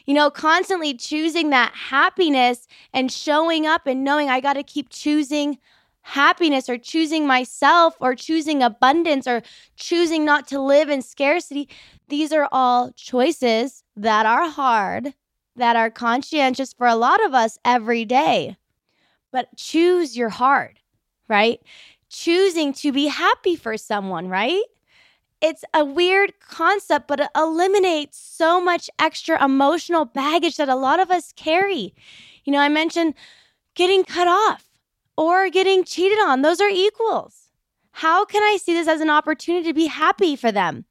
You 0.04 0.12
know, 0.12 0.30
constantly 0.30 0.92
choosing 0.92 1.48
that 1.48 1.72
happiness 1.72 2.68
and 2.92 3.10
showing 3.10 3.64
up 3.64 3.86
and 3.86 4.04
knowing 4.04 4.28
I 4.28 4.40
got 4.40 4.54
to 4.54 4.62
keep 4.62 4.90
choosing 4.90 5.56
happiness 6.04 6.68
or 6.68 6.76
choosing 6.76 7.26
myself 7.26 7.96
or 7.98 8.14
choosing 8.14 8.62
abundance 8.62 9.26
or 9.26 9.42
choosing 9.76 10.24
not 10.24 10.46
to 10.46 10.60
live 10.60 10.90
in 10.90 11.00
scarcity. 11.00 11.66
These 12.08 12.30
are 12.32 12.46
all 12.52 12.92
choices 12.92 13.82
that 13.96 14.26
are 14.26 14.48
hard 14.48 15.14
that 15.56 15.76
are 15.76 15.90
conscientious 15.90 16.74
for 16.74 16.86
a 16.86 16.94
lot 16.94 17.24
of 17.24 17.32
us 17.32 17.58
every 17.64 18.04
day. 18.04 18.56
But 19.32 19.56
choose 19.56 20.16
your 20.16 20.28
heart, 20.28 20.78
right? 21.26 21.60
Choosing 22.10 22.74
to 22.74 22.92
be 22.92 23.06
happy 23.06 23.56
for 23.56 23.78
someone, 23.78 24.28
right? 24.28 24.62
It's 25.40 25.64
a 25.72 25.84
weird 25.84 26.34
concept, 26.38 27.08
but 27.08 27.20
it 27.20 27.28
eliminates 27.34 28.18
so 28.18 28.60
much 28.60 28.90
extra 28.98 29.42
emotional 29.42 30.04
baggage 30.04 30.56
that 30.56 30.68
a 30.68 30.76
lot 30.76 31.00
of 31.00 31.10
us 31.10 31.32
carry. 31.34 31.94
You 32.44 32.52
know, 32.52 32.60
I 32.60 32.68
mentioned 32.68 33.14
getting 33.74 34.04
cut 34.04 34.28
off 34.28 34.64
or 35.16 35.50
getting 35.50 35.84
cheated 35.84 36.18
on, 36.20 36.42
those 36.42 36.60
are 36.60 36.68
equals. 36.68 37.50
How 37.92 38.24
can 38.24 38.42
I 38.42 38.56
see 38.60 38.72
this 38.74 38.88
as 38.88 39.00
an 39.00 39.10
opportunity 39.10 39.68
to 39.68 39.74
be 39.74 39.86
happy 39.86 40.34
for 40.34 40.50
them? 40.50 40.84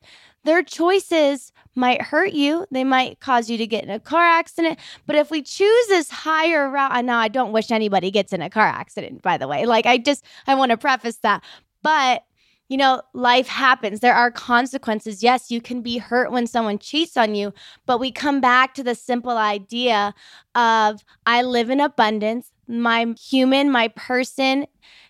Their 0.45 0.63
choices 0.63 1.51
might 1.75 2.01
hurt 2.01 2.33
you. 2.33 2.65
They 2.71 2.83
might 2.83 3.19
cause 3.19 3.49
you 3.49 3.57
to 3.57 3.67
get 3.67 3.83
in 3.83 3.89
a 3.89 3.99
car 3.99 4.23
accident. 4.23 4.79
But 5.05 5.15
if 5.15 5.31
we 5.31 5.41
choose 5.41 5.87
this 5.87 6.09
higher 6.09 6.69
route, 6.69 6.91
I 6.91 7.03
I 7.23 7.27
don't 7.27 7.51
wish 7.51 7.71
anybody 7.71 8.11
gets 8.11 8.31
in 8.31 8.41
a 8.41 8.49
car 8.49 8.67
accident, 8.67 9.21
by 9.21 9.37
the 9.37 9.47
way. 9.47 9.65
Like, 9.65 9.85
I 9.85 9.97
just, 9.97 10.23
I 10.47 10.55
want 10.55 10.71
to 10.71 10.77
preface 10.77 11.17
that. 11.17 11.43
But, 11.81 12.23
you 12.69 12.77
know, 12.77 13.01
life 13.13 13.47
happens. 13.47 13.99
There 13.99 14.15
are 14.15 14.31
consequences. 14.31 15.23
Yes, 15.23 15.51
you 15.51 15.59
can 15.59 15.81
be 15.81 15.97
hurt 15.97 16.31
when 16.31 16.47
someone 16.47 16.79
cheats 16.79 17.17
on 17.17 17.35
you, 17.35 17.53
but 17.85 17.99
we 17.99 18.11
come 18.11 18.39
back 18.39 18.73
to 18.75 18.83
the 18.83 18.95
simple 18.95 19.37
idea 19.37 20.13
of 20.55 21.03
I 21.25 21.41
live 21.41 21.69
in 21.69 21.81
abundance. 21.81 22.52
My 22.67 23.13
human, 23.19 23.71
my 23.71 23.89
person 23.89 24.67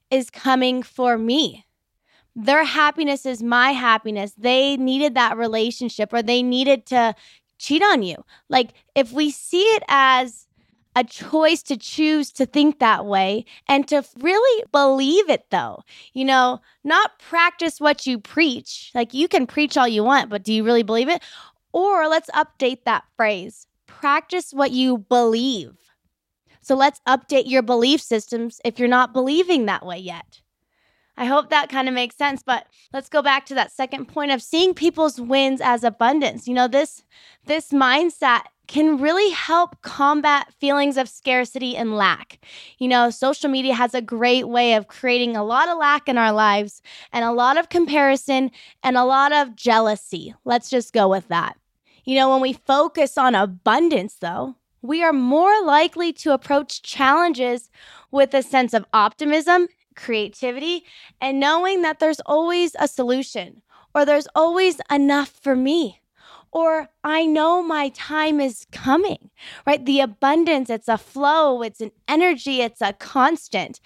is 0.10 0.29
coming 0.29 0.83
for 0.83 1.17
me 1.17 1.65
their 2.36 2.63
happiness 2.63 3.25
is 3.25 3.43
my 3.43 3.72
happiness. 3.72 4.33
They 4.38 4.77
needed 4.77 5.15
that 5.15 5.38
relationship 5.38 6.12
or 6.12 6.22
they 6.22 6.41
needed 6.41 6.86
to 6.88 7.15
cheat 7.60 7.83
on 7.83 8.03
you. 8.03 8.15
Like, 8.50 8.74
if 8.95 9.12
we 9.12 9.29
see 9.29 9.62
it 9.62 9.83
as 9.88 10.48
a 10.95 11.03
choice 11.03 11.63
to 11.63 11.77
choose 11.77 12.31
to 12.31 12.45
think 12.45 12.79
that 12.79 13.05
way 13.05 13.45
and 13.67 13.88
to 13.88 14.03
really 14.19 14.63
believe 14.72 15.29
it, 15.29 15.45
though, 15.50 15.83
you 16.13 16.25
know, 16.25 16.60
not 16.83 17.17
practice 17.19 17.79
what 17.79 18.05
you 18.05 18.19
preach. 18.19 18.91
Like, 18.93 19.13
you 19.13 19.27
can 19.27 19.48
preach 19.48 19.75
all 19.75 19.88
you 19.88 20.03
want, 20.03 20.29
but 20.29 20.43
do 20.43 20.53
you 20.53 20.63
really 20.63 20.83
believe 20.83 21.10
it? 21.10 21.24
Or 21.72 22.07
let's 22.07 22.29
update 22.31 22.83
that 22.86 23.03
phrase 23.15 23.67
practice 23.88 24.51
what 24.51 24.72
you 24.72 24.98
believe. 24.98 25.77
So 26.63 26.75
let's 26.75 27.01
update 27.08 27.43
your 27.46 27.62
belief 27.62 28.01
systems 28.01 28.60
if 28.65 28.79
you're 28.79 28.88
not 28.88 29.13
believing 29.13 29.65
that 29.65 29.86
way 29.86 30.00
yet. 30.00 30.41
I 31.15 31.25
hope 31.25 31.50
that 31.50 31.70
kind 31.70 31.88
of 31.88 31.93
makes 31.93 32.15
sense, 32.15 32.41
but 32.41 32.65
let's 32.91 33.10
go 33.10 33.22
back 33.22 33.46
to 33.48 33.55
that 33.55 33.72
second 33.72 34.08
point 34.08 34.32
of 34.32 34.41
seeing 34.41 34.74
people's 34.74 35.22
wins 35.22 35.62
as 35.62 35.84
abundance. 35.84 36.48
You 36.48 36.55
know, 36.55 36.67
this 36.67 37.03
this 37.46 37.70
mindset 37.70 38.41
can 38.67 38.98
really 38.98 39.29
help 39.29 39.82
combat 39.82 40.51
feelings 40.60 40.98
of 40.98 41.10
scarcity 41.10 41.76
and 41.76 41.95
lack. 41.95 42.39
You 42.80 42.88
know, 42.88 43.10
social 43.10 43.49
media 43.49 43.76
has 43.76 43.93
a 43.93 44.02
great 44.02 44.47
way 44.47 44.73
of 44.73 44.88
creating 44.88 45.36
a 45.36 45.43
lot 45.43 45.67
of 45.67 45.78
lack 45.78 46.08
in 46.08 46.17
our 46.17 46.32
lives 46.32 46.82
and 47.12 47.26
a 47.26 47.32
lot 47.32 47.58
of 47.58 47.69
comparison 47.69 48.49
and 48.82 48.97
a 48.97 49.04
lot 49.04 49.34
of 49.34 49.56
jealousy. 49.56 50.34
Let's 50.45 50.69
just 50.69 50.93
go 50.93 51.08
with 51.10 51.28
that. 51.28 51.58
You 52.06 52.15
know, 52.15 52.32
when 52.32 52.41
we 52.41 52.54
focus 52.54 53.17
on 53.17 53.36
abundance 53.36 54.15
though, 54.19 54.56
we 54.84 55.02
are 55.02 55.13
more 55.13 55.63
likely 55.63 56.13
to 56.13 56.34
approach 56.34 56.84
challenges 56.84 57.72
with 58.12 58.34
a 58.36 58.43
sense 58.43 58.74
of 58.76 58.86
optimism 58.93 59.67
creativity 59.96 60.84
and 61.22 61.39
knowing 61.39 61.82
that 61.84 62.00
there's 62.00 62.19
always 62.22 62.76
a 62.80 62.88
solution 62.88 63.62
or 63.96 64.06
there's 64.06 64.28
always 64.36 64.82
enough 64.91 65.30
for 65.30 65.56
me 65.56 66.02
or 66.52 66.89
I 67.04 67.26
know 67.26 67.63
my 67.63 67.89
time 67.89 68.39
is 68.39 68.67
coming, 68.72 69.32
right? 69.65 69.84
The 69.84 70.02
abundance, 70.02 70.69
it's 70.69 70.88
a 70.88 71.00
flow, 71.00 71.63
it's 71.63 71.82
an 71.82 71.91
energy, 72.08 72.62
it's 72.62 72.80
a 72.80 72.93
constant. 72.93 73.80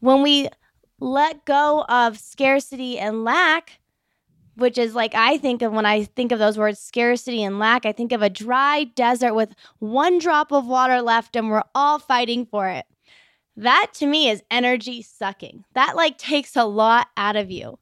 When 0.00 0.22
we 0.22 0.48
let 1.00 1.44
go 1.44 1.84
of 1.88 2.18
scarcity 2.18 2.98
and 2.98 3.24
lack, 3.24 3.78
which 4.58 4.78
is 4.78 4.94
like 4.94 5.14
I 5.14 5.38
think 5.38 5.62
of 5.62 5.72
when 5.72 5.86
I 5.86 6.04
think 6.04 6.32
of 6.32 6.38
those 6.38 6.58
words 6.58 6.78
scarcity 6.80 7.42
and 7.42 7.58
lack, 7.58 7.86
I 7.86 7.92
think 7.92 8.12
of 8.12 8.22
a 8.22 8.30
dry 8.30 8.84
desert 8.84 9.34
with 9.34 9.54
one 9.78 10.18
drop 10.18 10.52
of 10.52 10.66
water 10.66 11.00
left 11.00 11.36
and 11.36 11.50
we're 11.50 11.62
all 11.74 11.98
fighting 11.98 12.46
for 12.46 12.68
it. 12.68 12.84
That 13.56 13.88
to 13.94 14.06
me 14.06 14.28
is 14.28 14.42
energy 14.50 15.02
sucking. 15.02 15.64
That 15.74 15.96
like 15.96 16.18
takes 16.18 16.56
a 16.56 16.64
lot 16.64 17.08
out 17.16 17.36
of 17.36 17.50
you. 17.50 17.78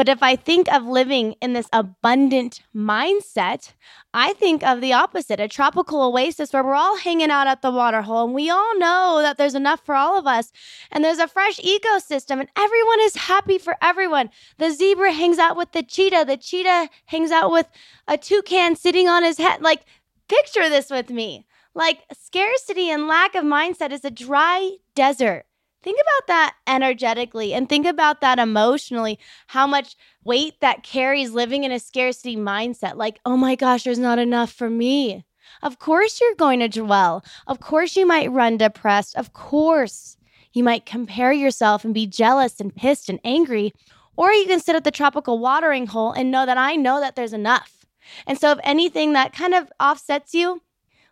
But 0.00 0.08
if 0.08 0.22
I 0.22 0.34
think 0.34 0.72
of 0.72 0.86
living 0.86 1.34
in 1.42 1.52
this 1.52 1.68
abundant 1.74 2.62
mindset, 2.74 3.74
I 4.14 4.32
think 4.32 4.62
of 4.62 4.80
the 4.80 4.94
opposite 4.94 5.40
a 5.40 5.46
tropical 5.46 6.00
oasis 6.00 6.54
where 6.54 6.64
we're 6.64 6.72
all 6.72 6.96
hanging 6.96 7.30
out 7.30 7.46
at 7.46 7.60
the 7.60 7.70
water 7.70 8.00
hole 8.00 8.24
and 8.24 8.32
we 8.32 8.48
all 8.48 8.78
know 8.78 9.18
that 9.20 9.36
there's 9.36 9.54
enough 9.54 9.84
for 9.84 9.94
all 9.94 10.18
of 10.18 10.26
us 10.26 10.52
and 10.90 11.04
there's 11.04 11.18
a 11.18 11.28
fresh 11.28 11.58
ecosystem 11.58 12.40
and 12.40 12.48
everyone 12.56 13.00
is 13.02 13.14
happy 13.14 13.58
for 13.58 13.76
everyone. 13.82 14.30
The 14.56 14.70
zebra 14.70 15.12
hangs 15.12 15.38
out 15.38 15.54
with 15.54 15.72
the 15.72 15.82
cheetah, 15.82 16.24
the 16.26 16.38
cheetah 16.38 16.88
hangs 17.04 17.30
out 17.30 17.52
with 17.52 17.66
a 18.08 18.16
toucan 18.16 18.76
sitting 18.76 19.06
on 19.06 19.22
his 19.22 19.36
head. 19.36 19.60
Like, 19.60 19.82
picture 20.30 20.70
this 20.70 20.88
with 20.88 21.10
me. 21.10 21.46
Like 21.74 21.98
scarcity 22.18 22.88
and 22.88 23.06
lack 23.06 23.34
of 23.34 23.44
mindset 23.44 23.92
is 23.92 24.06
a 24.06 24.10
dry 24.10 24.76
desert. 24.94 25.44
Think 25.82 25.98
about 26.00 26.26
that 26.26 26.54
energetically 26.66 27.54
and 27.54 27.68
think 27.68 27.86
about 27.86 28.20
that 28.20 28.38
emotionally, 28.38 29.18
how 29.48 29.66
much 29.66 29.96
weight 30.24 30.60
that 30.60 30.82
carries 30.82 31.32
living 31.32 31.64
in 31.64 31.72
a 31.72 31.78
scarcity 31.78 32.36
mindset. 32.36 32.96
Like, 32.96 33.20
oh 33.24 33.36
my 33.36 33.54
gosh, 33.54 33.84
there's 33.84 33.98
not 33.98 34.18
enough 34.18 34.52
for 34.52 34.68
me. 34.68 35.24
Of 35.62 35.78
course, 35.78 36.20
you're 36.20 36.34
going 36.34 36.60
to 36.60 36.68
dwell. 36.68 37.24
Of 37.46 37.60
course, 37.60 37.96
you 37.96 38.06
might 38.06 38.30
run 38.30 38.58
depressed. 38.58 39.16
Of 39.16 39.32
course, 39.32 40.16
you 40.52 40.62
might 40.62 40.86
compare 40.86 41.32
yourself 41.32 41.84
and 41.84 41.94
be 41.94 42.06
jealous 42.06 42.60
and 42.60 42.74
pissed 42.74 43.08
and 43.08 43.20
angry. 43.24 43.72
Or 44.16 44.32
you 44.32 44.46
can 44.46 44.60
sit 44.60 44.76
at 44.76 44.84
the 44.84 44.90
tropical 44.90 45.38
watering 45.38 45.86
hole 45.86 46.12
and 46.12 46.30
know 46.30 46.44
that 46.44 46.58
I 46.58 46.76
know 46.76 47.00
that 47.00 47.16
there's 47.16 47.32
enough. 47.32 47.86
And 48.26 48.38
so, 48.38 48.52
if 48.52 48.58
anything 48.64 49.12
that 49.12 49.32
kind 49.32 49.54
of 49.54 49.70
offsets 49.80 50.34
you, 50.34 50.60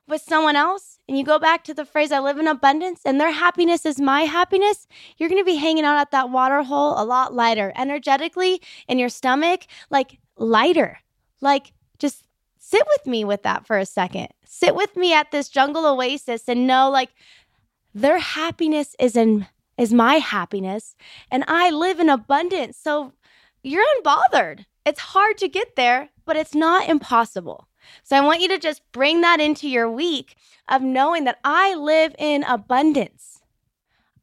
with 0.09 0.23
someone 0.23 0.57
else 0.57 0.98
and 1.09 1.17
you 1.17 1.25
go 1.25 1.39
back 1.39 1.65
to 1.65 1.75
the 1.75 1.87
phrase, 1.87 2.13
I 2.13 2.19
live 2.21 2.39
in 2.39 2.47
abundance 2.47 3.01
and 3.05 3.19
their 3.19 3.33
happiness 3.33 3.87
is 3.87 3.99
my 3.99 4.23
happiness, 4.23 4.87
you're 5.17 5.31
to 5.31 5.45
be 5.45 5.57
hanging 5.57 5.85
out 5.85 5.99
at 5.99 6.11
that 6.11 6.29
water 6.29 6.63
hole 6.63 7.01
a 7.01 7.05
lot 7.05 7.33
lighter, 7.33 7.73
energetically 7.77 8.61
in 8.87 8.99
your 8.99 9.09
stomach, 9.09 9.63
like 9.89 10.19
lighter. 10.37 10.99
Like 11.41 11.73
just 11.99 12.25
sit 12.59 12.83
with 12.87 13.07
me 13.07 13.25
with 13.25 13.43
that 13.45 13.67
for 13.67 13.79
a 13.79 13.87
second. 13.87 14.29
Sit 14.45 14.75
with 14.75 14.97
me 14.97 15.15
at 15.15 15.31
this 15.31 15.49
jungle 15.49 15.87
oasis 15.87 16.47
and 16.47 16.67
know 16.67 16.91
like 16.91 17.11
their 17.95 18.19
happiness 18.19 18.95
is 19.01 19.17
in 19.17 19.47
is 19.79 19.95
my 19.95 20.17
happiness 20.17 20.97
and 21.31 21.45
I 21.47 21.71
live 21.71 22.01
in 22.01 22.09
abundance. 22.09 22.77
So 22.77 23.13
you're 23.63 23.85
unbothered. 23.97 24.67
It's 24.85 25.01
hard 25.01 25.39
to 25.39 25.49
get 25.49 25.77
there, 25.77 26.11
but 26.25 26.37
it's 26.37 26.55
not 26.55 26.89
impossible. 26.89 27.68
So 28.03 28.17
I 28.17 28.21
want 28.21 28.41
you 28.41 28.49
to 28.49 28.59
just 28.59 28.83
bring 28.93 29.21
that 29.23 29.41
into 29.41 29.69
your 29.69 29.91
week 29.91 30.37
of 30.69 30.83
knowing 30.83 31.25
that 31.25 31.39
I 31.45 31.75
live 31.75 32.15
in 32.19 32.43
abundance. 32.45 33.41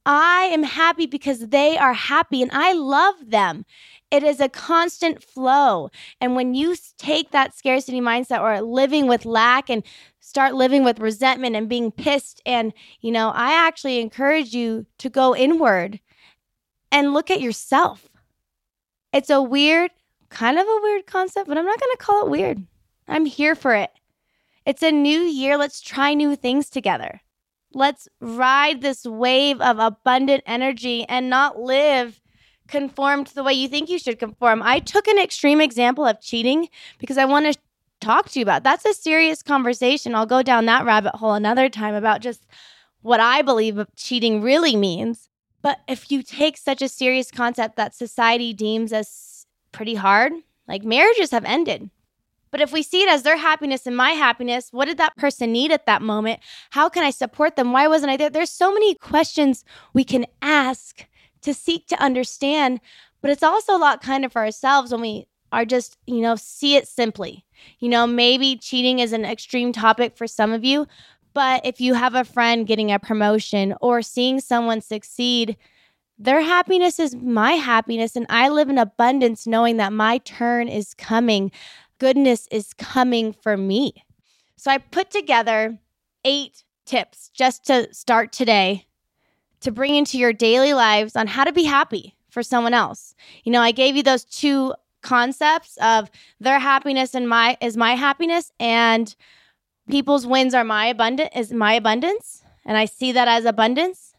I 0.05 0.49
am 0.53 0.63
happy 0.63 1.07
because 1.07 1.47
they 1.47 1.77
are 1.77 1.93
happy 1.93 2.41
and 2.41 2.51
I 2.53 2.73
love 2.73 3.15
them. 3.31 3.65
It 4.11 4.23
is 4.23 4.39
a 4.39 4.47
constant 4.47 5.23
flow. 5.23 5.89
And 6.21 6.35
when 6.35 6.53
you 6.53 6.75
take 6.97 7.31
that 7.31 7.57
scarcity 7.57 7.99
mindset 7.99 8.39
or 8.39 8.61
living 8.61 9.07
with 9.07 9.25
lack 9.25 9.69
and 9.69 9.83
start 10.19 10.53
living 10.53 10.83
with 10.83 10.99
resentment 10.99 11.55
and 11.55 11.67
being 11.67 11.91
pissed, 11.91 12.41
and, 12.45 12.71
you 13.01 13.11
know, 13.11 13.29
I 13.29 13.53
actually 13.53 13.99
encourage 13.99 14.53
you 14.53 14.85
to 14.99 15.09
go 15.09 15.35
inward 15.35 15.99
and 16.91 17.13
look 17.13 17.31
at 17.31 17.41
yourself. 17.41 18.07
It's 19.11 19.31
a 19.31 19.41
weird, 19.41 19.91
kind 20.29 20.59
of 20.59 20.67
a 20.67 20.79
weird 20.83 21.07
concept, 21.07 21.47
but 21.47 21.57
I'm 21.57 21.65
not 21.65 21.79
going 21.79 21.91
to 21.93 22.03
call 22.03 22.25
it 22.25 22.29
weird. 22.29 22.65
I'm 23.07 23.25
here 23.25 23.55
for 23.55 23.73
it. 23.75 23.91
It's 24.65 24.81
a 24.83 24.91
new 24.91 25.19
year. 25.19 25.57
Let's 25.57 25.81
try 25.81 26.13
new 26.13 26.35
things 26.35 26.69
together. 26.69 27.21
Let's 27.73 28.07
ride 28.19 28.81
this 28.81 29.05
wave 29.05 29.61
of 29.61 29.79
abundant 29.79 30.43
energy 30.45 31.05
and 31.07 31.29
not 31.29 31.59
live 31.59 32.21
conform 32.67 33.25
to 33.25 33.35
the 33.35 33.43
way 33.43 33.53
you 33.53 33.67
think 33.67 33.89
you 33.89 33.99
should 33.99 34.17
conform. 34.17 34.63
I 34.63 34.79
took 34.79 35.07
an 35.07 35.19
extreme 35.19 35.61
example 35.61 36.05
of 36.05 36.21
cheating 36.21 36.69
because 36.97 37.17
I 37.17 37.25
want 37.25 37.45
to 37.53 37.59
talk 38.01 38.29
to 38.29 38.39
you 38.39 38.43
about. 38.43 38.63
That's 38.63 38.85
a 38.85 38.93
serious 38.93 39.43
conversation. 39.43 40.15
I'll 40.15 40.25
go 40.25 40.41
down 40.41 40.65
that 40.65 40.85
rabbit 40.85 41.15
hole 41.15 41.33
another 41.33 41.69
time 41.69 41.93
about 41.93 42.21
just 42.21 42.45
what 43.01 43.19
I 43.19 43.41
believe 43.41 43.79
cheating 43.95 44.41
really 44.41 44.75
means. 44.75 45.29
But 45.61 45.79
if 45.87 46.11
you 46.11 46.23
take 46.23 46.57
such 46.57 46.81
a 46.81 46.89
serious 46.89 47.31
concept 47.31 47.75
that 47.75 47.95
society 47.95 48.53
deems 48.53 48.93
as 48.93 49.45
pretty 49.71 49.95
hard, 49.95 50.33
like 50.67 50.83
marriages 50.83 51.31
have 51.31 51.45
ended. 51.45 51.89
But 52.55 52.61
if 52.61 52.71
we 52.71 52.83
see 52.83 53.01
it 53.01 53.09
as 53.09 53.23
their 53.23 53.35
happiness 53.35 53.85
and 53.85 53.97
my 53.97 54.11
happiness, 54.11 54.69
what 54.71 54.85
did 54.85 54.97
that 54.97 55.17
person 55.17 55.51
need 55.51 55.73
at 55.73 55.87
that 55.87 56.01
moment? 56.01 56.39
How 56.69 56.87
can 56.87 57.03
I 57.03 57.09
support 57.09 57.57
them? 57.57 57.73
Why 57.73 57.89
wasn't 57.89 58.13
I 58.13 58.15
there? 58.15 58.29
There's 58.29 58.49
so 58.49 58.71
many 58.71 58.95
questions 58.95 59.65
we 59.91 60.05
can 60.05 60.25
ask 60.41 61.05
to 61.41 61.53
seek 61.53 61.85
to 61.87 62.01
understand, 62.01 62.79
but 63.19 63.29
it's 63.29 63.43
also 63.43 63.75
a 63.75 63.77
lot 63.77 64.01
kinder 64.01 64.29
for 64.29 64.41
ourselves 64.41 64.93
when 64.93 65.01
we 65.01 65.27
are 65.51 65.65
just, 65.65 65.97
you 66.07 66.21
know, 66.21 66.37
see 66.37 66.77
it 66.77 66.87
simply. 66.87 67.43
You 67.79 67.89
know, 67.89 68.07
maybe 68.07 68.55
cheating 68.55 68.99
is 68.99 69.11
an 69.11 69.25
extreme 69.25 69.73
topic 69.73 70.15
for 70.15 70.25
some 70.25 70.53
of 70.53 70.63
you, 70.63 70.87
but 71.33 71.65
if 71.65 71.81
you 71.81 71.93
have 71.93 72.15
a 72.15 72.23
friend 72.23 72.65
getting 72.65 72.89
a 72.89 72.99
promotion 72.99 73.75
or 73.81 74.01
seeing 74.01 74.39
someone 74.39 74.79
succeed, 74.79 75.57
their 76.17 76.41
happiness 76.41 76.99
is 76.99 77.15
my 77.15 77.51
happiness. 77.53 78.15
And 78.15 78.25
I 78.29 78.47
live 78.47 78.69
in 78.69 78.77
abundance 78.77 79.45
knowing 79.45 79.75
that 79.77 79.91
my 79.91 80.19
turn 80.19 80.69
is 80.69 80.93
coming. 80.93 81.51
Goodness 81.99 82.47
is 82.51 82.73
coming 82.73 83.33
for 83.33 83.55
me. 83.57 84.05
So 84.57 84.71
I 84.71 84.77
put 84.77 85.11
together 85.11 85.79
eight 86.23 86.63
tips 86.85 87.29
just 87.33 87.65
to 87.65 87.93
start 87.93 88.31
today 88.31 88.87
to 89.61 89.71
bring 89.71 89.95
into 89.95 90.17
your 90.17 90.33
daily 90.33 90.73
lives 90.73 91.15
on 91.15 91.27
how 91.27 91.43
to 91.43 91.51
be 91.51 91.63
happy 91.63 92.15
for 92.29 92.43
someone 92.43 92.73
else. 92.73 93.15
You 93.43 93.51
know, 93.51 93.61
I 93.61 93.71
gave 93.71 93.95
you 93.95 94.03
those 94.03 94.25
two 94.25 94.73
concepts 95.05 95.77
of 95.77 96.09
their 96.39 96.59
happiness 96.59 97.13
and 97.13 97.29
my 97.29 97.55
is 97.61 97.77
my 97.77 97.93
happiness 97.93 98.51
and 98.59 99.15
people's 99.87 100.25
wins 100.25 100.53
are 100.53 100.63
my 100.63 100.87
abundant 100.87 101.29
is 101.35 101.53
my 101.53 101.73
abundance 101.73 102.41
and 102.65 102.75
i 102.75 102.85
see 102.85 103.11
that 103.11 103.27
as 103.27 103.45
abundance 103.45 104.15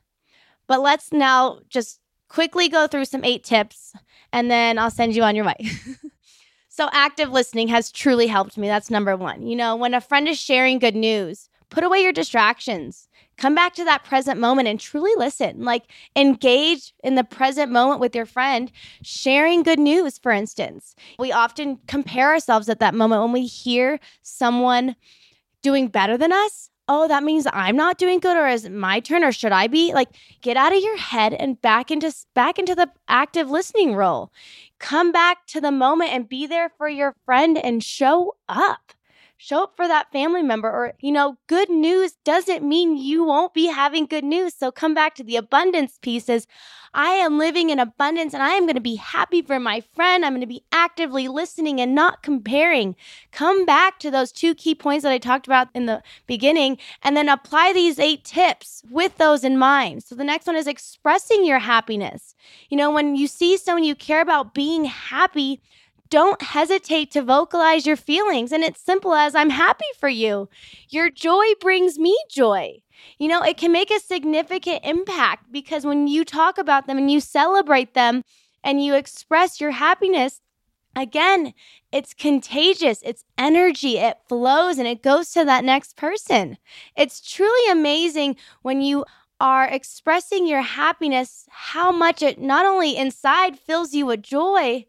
but 0.68 0.80
let's 0.80 1.12
now 1.12 1.58
just 1.68 1.98
quickly 2.28 2.68
go 2.68 2.86
through 2.86 3.04
some 3.04 3.24
eight 3.24 3.42
tips 3.42 3.94
and 4.32 4.48
then 4.48 4.78
i'll 4.78 4.90
send 4.90 5.16
you 5.16 5.24
on 5.24 5.34
your 5.34 5.44
way 5.44 5.56
so 6.76 6.88
active 6.92 7.30
listening 7.30 7.68
has 7.68 7.90
truly 7.90 8.26
helped 8.26 8.58
me. 8.58 8.68
That's 8.68 8.90
number 8.90 9.16
one. 9.16 9.46
You 9.46 9.56
know 9.56 9.76
when 9.76 9.94
a 9.94 10.00
friend 10.00 10.28
is 10.28 10.38
sharing 10.38 10.78
good 10.78 10.96
news 10.96 11.48
put 11.70 11.84
away 11.84 12.00
your 12.00 12.12
distractions. 12.12 13.08
Come 13.36 13.54
back 13.54 13.74
to 13.74 13.84
that 13.84 14.04
present 14.04 14.40
moment 14.40 14.68
and 14.68 14.80
truly 14.80 15.10
listen. 15.16 15.62
Like 15.62 15.84
engage 16.14 16.94
in 17.04 17.16
the 17.16 17.24
present 17.24 17.70
moment 17.70 18.00
with 18.00 18.14
your 18.14 18.26
friend 18.26 18.70
sharing 19.02 19.62
good 19.62 19.78
news 19.78 20.18
for 20.18 20.32
instance. 20.32 20.94
We 21.18 21.32
often 21.32 21.78
compare 21.86 22.30
ourselves 22.30 22.68
at 22.68 22.80
that 22.80 22.94
moment 22.94 23.22
when 23.22 23.32
we 23.32 23.46
hear 23.46 24.00
someone 24.22 24.96
doing 25.62 25.88
better 25.88 26.16
than 26.16 26.32
us, 26.32 26.70
oh, 26.88 27.08
that 27.08 27.24
means 27.24 27.46
I'm 27.52 27.76
not 27.76 27.98
doing 27.98 28.20
good 28.20 28.36
or 28.36 28.46
is 28.46 28.64
it 28.64 28.72
my 28.72 29.00
turn 29.00 29.24
or 29.24 29.32
should 29.32 29.52
I 29.52 29.66
be? 29.66 29.92
Like 29.92 30.08
get 30.40 30.56
out 30.56 30.74
of 30.74 30.82
your 30.82 30.96
head 30.96 31.34
and 31.34 31.60
back 31.60 31.90
into 31.90 32.12
back 32.34 32.58
into 32.58 32.74
the 32.74 32.90
active 33.08 33.50
listening 33.50 33.94
role. 33.94 34.32
Come 34.78 35.12
back 35.12 35.46
to 35.48 35.60
the 35.60 35.72
moment 35.72 36.12
and 36.12 36.28
be 36.28 36.46
there 36.46 36.70
for 36.76 36.88
your 36.88 37.14
friend 37.24 37.58
and 37.58 37.82
show 37.82 38.36
up 38.48 38.92
show 39.46 39.62
up 39.62 39.76
for 39.76 39.86
that 39.86 40.10
family 40.10 40.42
member. 40.42 40.68
Or, 40.68 40.94
you 40.98 41.12
know, 41.12 41.36
good 41.46 41.70
news 41.70 42.16
doesn't 42.24 42.64
mean 42.64 42.96
you 42.96 43.24
won't 43.24 43.54
be 43.54 43.66
having 43.66 44.06
good 44.06 44.24
news. 44.24 44.54
So 44.54 44.72
come 44.72 44.92
back 44.92 45.14
to 45.16 45.24
the 45.24 45.36
abundance 45.36 45.98
pieces. 46.02 46.48
I 46.92 47.10
am 47.10 47.38
living 47.38 47.70
in 47.70 47.78
abundance 47.78 48.34
and 48.34 48.42
I 48.42 48.52
am 48.52 48.64
going 48.64 48.74
to 48.74 48.80
be 48.80 48.96
happy 48.96 49.42
for 49.42 49.60
my 49.60 49.82
friend. 49.94 50.24
I'm 50.24 50.32
going 50.32 50.40
to 50.40 50.46
be 50.46 50.64
actively 50.72 51.28
listening 51.28 51.80
and 51.80 51.94
not 51.94 52.22
comparing. 52.22 52.96
Come 53.30 53.64
back 53.64 54.00
to 54.00 54.10
those 54.10 54.32
two 54.32 54.54
key 54.54 54.74
points 54.74 55.04
that 55.04 55.12
I 55.12 55.18
talked 55.18 55.46
about 55.46 55.68
in 55.74 55.86
the 55.86 56.02
beginning 56.26 56.78
and 57.02 57.16
then 57.16 57.28
apply 57.28 57.72
these 57.72 58.00
eight 58.00 58.24
tips 58.24 58.82
with 58.90 59.18
those 59.18 59.44
in 59.44 59.58
mind. 59.58 60.02
So 60.02 60.14
the 60.16 60.24
next 60.24 60.46
one 60.46 60.56
is 60.56 60.66
expressing 60.66 61.44
your 61.44 61.60
happiness. 61.60 62.34
You 62.68 62.78
know, 62.78 62.90
when 62.90 63.14
you 63.14 63.28
see 63.28 63.56
someone 63.58 63.84
you 63.84 63.94
care 63.94 64.22
about 64.22 64.54
being 64.54 64.86
happy, 64.86 65.60
don't 66.08 66.40
hesitate 66.42 67.10
to 67.12 67.22
vocalize 67.22 67.86
your 67.86 67.96
feelings. 67.96 68.52
And 68.52 68.62
it's 68.62 68.80
simple 68.80 69.14
as 69.14 69.34
I'm 69.34 69.50
happy 69.50 69.86
for 69.98 70.08
you. 70.08 70.48
Your 70.88 71.10
joy 71.10 71.44
brings 71.60 71.98
me 71.98 72.16
joy. 72.30 72.82
You 73.18 73.28
know, 73.28 73.42
it 73.42 73.56
can 73.56 73.72
make 73.72 73.90
a 73.90 74.00
significant 74.00 74.80
impact 74.84 75.52
because 75.52 75.84
when 75.84 76.06
you 76.06 76.24
talk 76.24 76.58
about 76.58 76.86
them 76.86 76.98
and 76.98 77.10
you 77.10 77.20
celebrate 77.20 77.94
them 77.94 78.22
and 78.64 78.82
you 78.82 78.94
express 78.94 79.60
your 79.60 79.72
happiness, 79.72 80.40
again, 80.94 81.52
it's 81.92 82.14
contagious. 82.14 83.00
It's 83.04 83.24
energy. 83.38 83.98
It 83.98 84.16
flows 84.28 84.78
and 84.78 84.88
it 84.88 85.02
goes 85.02 85.30
to 85.32 85.44
that 85.44 85.64
next 85.64 85.96
person. 85.96 86.58
It's 86.96 87.20
truly 87.20 87.70
amazing 87.70 88.36
when 88.62 88.80
you 88.80 89.04
are 89.38 89.66
expressing 89.66 90.46
your 90.46 90.62
happiness, 90.62 91.46
how 91.50 91.92
much 91.92 92.22
it 92.22 92.40
not 92.40 92.64
only 92.64 92.96
inside 92.96 93.58
fills 93.58 93.92
you 93.92 94.06
with 94.06 94.22
joy, 94.22 94.86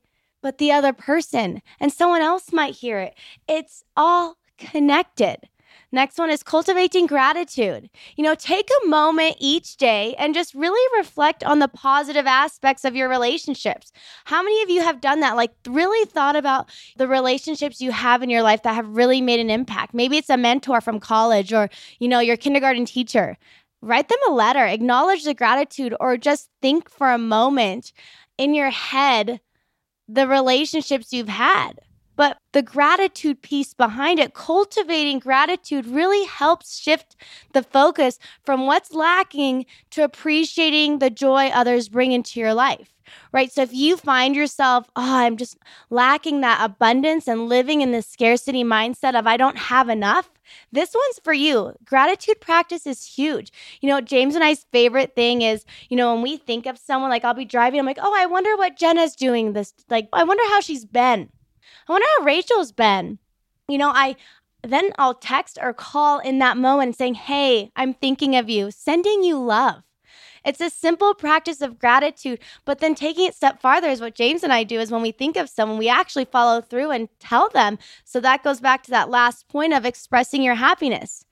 but 0.48 0.60
the 0.60 0.72
other 0.72 0.94
person, 0.94 1.62
and 1.78 1.92
someone 1.92 2.22
else 2.22 2.54
might 2.54 2.74
hear 2.74 3.00
it. 3.00 3.16
It's 3.50 3.84
all 3.98 4.38
connected. 4.58 5.50
Next 5.92 6.18
one 6.18 6.30
is 6.30 6.42
cultivating 6.42 7.06
gratitude. 7.06 7.90
You 8.16 8.24
know, 8.24 8.34
take 8.34 8.70
a 8.70 8.88
moment 8.88 9.36
each 9.42 9.76
day 9.76 10.16
and 10.18 10.34
just 10.34 10.54
really 10.54 10.98
reflect 10.98 11.44
on 11.44 11.60
the 11.60 11.68
positive 11.68 12.26
aspects 12.26 12.86
of 12.86 12.96
your 12.96 13.10
relationships. 13.10 13.92
How 14.24 14.42
many 14.42 14.64
of 14.64 14.70
you 14.70 14.80
have 14.84 15.02
done 15.02 15.20
that? 15.20 15.36
Like, 15.36 15.52
really 15.68 16.06
thought 16.06 16.38
about 16.38 16.70
the 16.96 17.10
relationships 17.10 17.82
you 17.82 17.92
have 17.92 18.24
in 18.24 18.30
your 18.30 18.42
life 18.42 18.64
that 18.64 18.76
have 18.76 18.88
really 18.88 19.20
made 19.20 19.42
an 19.42 19.50
impact? 19.50 19.94
Maybe 19.94 20.16
it's 20.16 20.30
a 20.30 20.38
mentor 20.38 20.80
from 20.80 21.02
college 21.02 21.52
or, 21.52 21.70
you 22.00 22.08
know, 22.08 22.22
your 22.22 22.38
kindergarten 22.38 22.86
teacher. 22.86 23.38
Write 23.82 24.08
them 24.08 24.20
a 24.30 24.32
letter, 24.32 24.66
acknowledge 24.66 25.26
the 25.26 25.34
gratitude, 25.34 25.94
or 26.00 26.16
just 26.16 26.50
think 26.62 26.90
for 26.90 27.12
a 27.12 27.18
moment 27.18 27.92
in 28.38 28.54
your 28.54 28.70
head 28.70 29.42
the 30.08 30.28
relationships 30.28 31.14
you've 31.14 31.30
had. 31.30 31.80
But 32.18 32.38
the 32.52 32.62
gratitude 32.62 33.42
piece 33.42 33.74
behind 33.74 34.20
it, 34.20 34.34
cultivating 34.34 35.20
gratitude 35.20 35.88
really 35.88 36.26
helps 36.26 36.78
shift 36.78 37.16
the 37.54 37.64
focus 37.64 38.20
from 38.44 38.66
what's 38.68 38.94
lacking 38.94 39.66
to 39.92 40.04
appreciating 40.04 41.00
the 41.00 41.10
joy 41.10 41.48
others 41.48 41.88
bring 41.88 42.12
into 42.12 42.42
your 42.42 42.54
life 42.54 42.94
right? 43.32 43.52
So 43.52 43.62
if 43.62 43.74
you 43.74 43.98
find 43.98 44.36
yourself, 44.36 44.90
oh, 44.96 45.16
I'm 45.18 45.38
just 45.38 45.58
lacking 45.90 46.42
that 46.42 46.60
abundance 46.64 47.28
and 47.28 47.48
living 47.48 47.82
in 47.82 47.92
this 47.92 48.08
scarcity 48.08 48.64
mindset 48.64 49.18
of 49.18 49.28
I 49.28 49.38
don't 49.38 49.58
have 49.58 49.90
enough, 49.90 50.30
this 50.72 50.94
one's 50.94 51.20
for 51.24 51.34
you. 51.34 51.74
Gratitude 51.86 52.40
practice 52.42 52.86
is 52.88 53.06
huge. 53.06 53.52
You 53.82 53.90
know, 53.90 54.02
James 54.02 54.36
and 54.36 54.44
I's 54.44 54.66
favorite 54.72 55.16
thing 55.16 55.42
is, 55.42 55.66
you 55.90 55.98
know, 55.98 56.14
when 56.14 56.24
we 56.24 56.38
think 56.38 56.66
of 56.66 56.78
someone, 56.78 57.10
like 57.10 57.26
I'll 57.26 57.34
be 57.34 57.46
driving, 57.46 57.80
I'm 57.80 57.86
like, 57.86 58.00
oh, 58.02 58.14
I 58.18 58.26
wonder 58.26 58.56
what 58.58 58.78
Jenna's 58.78 59.16
doing 59.16 59.54
this. 59.54 59.74
Like, 59.90 60.10
I 60.14 60.24
wonder 60.24 60.44
how 60.50 60.62
she's 60.62 60.86
been. 60.86 61.30
I 61.88 61.92
wonder 61.92 62.08
how 62.18 62.26
Rachel's 62.26 62.72
been. 62.72 63.20
You 63.68 63.78
know, 63.78 63.90
I 63.90 64.16
then 64.64 64.92
I'll 64.98 65.14
text 65.14 65.58
or 65.62 65.74
call 65.74 66.20
in 66.20 66.40
that 66.40 66.58
moment 66.58 66.98
saying, 66.98 67.14
hey, 67.14 67.72
I'm 67.76 67.94
thinking 67.94 68.36
of 68.36 68.50
you, 68.50 68.72
sending 68.72 69.24
you 69.24 69.40
love. 69.40 69.84
It's 70.44 70.62
a 70.62 70.70
simple 70.70 71.14
practice 71.14 71.62
of 71.62 71.80
gratitude, 71.80 72.40
but 72.66 72.80
then 72.80 72.96
taking 72.96 73.28
it 73.28 73.36
step 73.36 73.62
farther 73.62 73.90
is 73.90 74.02
what 74.02 74.16
James 74.16 74.44
and 74.44 74.52
I 74.52 74.64
do 74.64 74.80
is 74.80 74.92
when 74.92 75.02
we 75.02 75.12
think 75.12 75.38
of 75.38 75.50
someone, 75.50 75.78
we 75.78 75.90
actually 75.90 76.26
follow 76.26 76.62
through 76.62 76.92
and 76.92 77.10
tell 77.20 77.50
them. 77.50 77.78
So 78.04 78.20
that 78.22 78.44
goes 78.44 78.60
back 78.60 78.84
to 78.84 78.92
that 78.92 79.10
last 79.10 79.48
point 79.48 79.74
of 79.74 79.86
expressing 79.86 80.42
your 80.42 80.56
happiness. 80.56 81.26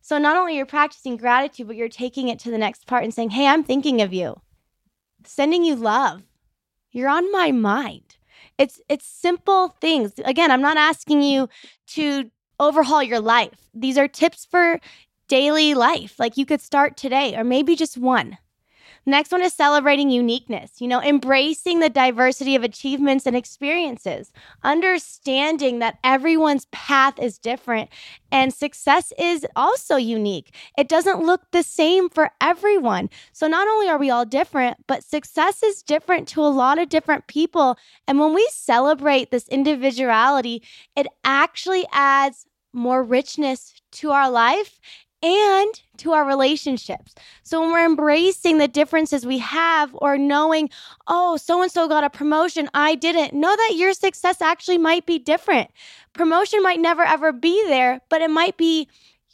So 0.00 0.18
not 0.18 0.36
only 0.36 0.56
you're 0.56 0.66
practicing 0.66 1.16
gratitude, 1.16 1.66
but 1.66 1.76
you're 1.76 1.88
taking 1.88 2.28
it 2.28 2.38
to 2.40 2.50
the 2.50 2.58
next 2.58 2.86
part 2.86 3.04
and 3.04 3.12
saying, 3.12 3.30
"Hey, 3.30 3.46
I'm 3.46 3.64
thinking 3.64 4.00
of 4.00 4.12
you." 4.12 4.40
Sending 5.24 5.64
you 5.64 5.74
love. 5.74 6.22
You're 6.90 7.08
on 7.08 7.30
my 7.32 7.52
mind. 7.52 8.07
It's 8.58 8.80
it's 8.88 9.06
simple 9.06 9.68
things. 9.80 10.12
Again, 10.24 10.50
I'm 10.50 10.62
not 10.62 10.76
asking 10.76 11.22
you 11.22 11.48
to 11.88 12.30
overhaul 12.60 13.02
your 13.02 13.20
life. 13.20 13.68
These 13.72 13.96
are 13.98 14.08
tips 14.08 14.44
for 14.44 14.80
daily 15.28 15.74
life. 15.74 16.18
Like 16.18 16.36
you 16.36 16.44
could 16.46 16.60
start 16.60 16.96
today 16.96 17.36
or 17.36 17.44
maybe 17.44 17.76
just 17.76 17.96
one. 17.96 18.38
Next 19.08 19.32
one 19.32 19.40
is 19.40 19.54
celebrating 19.54 20.10
uniqueness, 20.10 20.82
you 20.82 20.86
know, 20.86 21.00
embracing 21.00 21.80
the 21.80 21.88
diversity 21.88 22.54
of 22.54 22.62
achievements 22.62 23.24
and 23.24 23.34
experiences, 23.34 24.30
understanding 24.62 25.78
that 25.78 25.98
everyone's 26.04 26.66
path 26.72 27.18
is 27.18 27.38
different 27.38 27.88
and 28.30 28.52
success 28.52 29.14
is 29.18 29.46
also 29.56 29.96
unique. 29.96 30.54
It 30.76 30.88
doesn't 30.88 31.24
look 31.24 31.40
the 31.52 31.62
same 31.62 32.10
for 32.10 32.32
everyone. 32.42 33.08
So 33.32 33.46
not 33.46 33.66
only 33.66 33.88
are 33.88 33.96
we 33.96 34.10
all 34.10 34.26
different, 34.26 34.76
but 34.86 35.02
success 35.02 35.62
is 35.62 35.82
different 35.82 36.28
to 36.28 36.42
a 36.42 36.52
lot 36.52 36.78
of 36.78 36.90
different 36.90 37.28
people. 37.28 37.78
And 38.06 38.20
when 38.20 38.34
we 38.34 38.46
celebrate 38.52 39.30
this 39.30 39.48
individuality, 39.48 40.62
it 40.94 41.06
actually 41.24 41.86
adds 41.92 42.44
more 42.74 43.02
richness 43.02 43.72
to 43.90 44.10
our 44.10 44.30
life 44.30 44.78
and 45.22 45.82
to 45.98 46.12
our 46.12 46.24
relationships. 46.24 47.14
So 47.42 47.60
when 47.60 47.72
we're 47.72 47.84
embracing 47.84 48.58
the 48.58 48.68
differences 48.68 49.26
we 49.26 49.38
have 49.38 49.90
or 49.94 50.16
knowing, 50.16 50.70
oh, 51.06 51.36
so 51.36 51.62
and 51.62 51.70
so 51.70 51.88
got 51.88 52.04
a 52.04 52.10
promotion, 52.10 52.68
I 52.74 52.94
didn't, 52.94 53.34
know 53.34 53.54
that 53.54 53.74
your 53.76 53.92
success 53.94 54.40
actually 54.40 54.78
might 54.78 55.06
be 55.06 55.18
different. 55.18 55.70
Promotion 56.12 56.62
might 56.62 56.80
never 56.80 57.02
ever 57.02 57.32
be 57.32 57.66
there, 57.66 58.00
but 58.08 58.22
it 58.22 58.30
might 58.30 58.56
be 58.56 58.88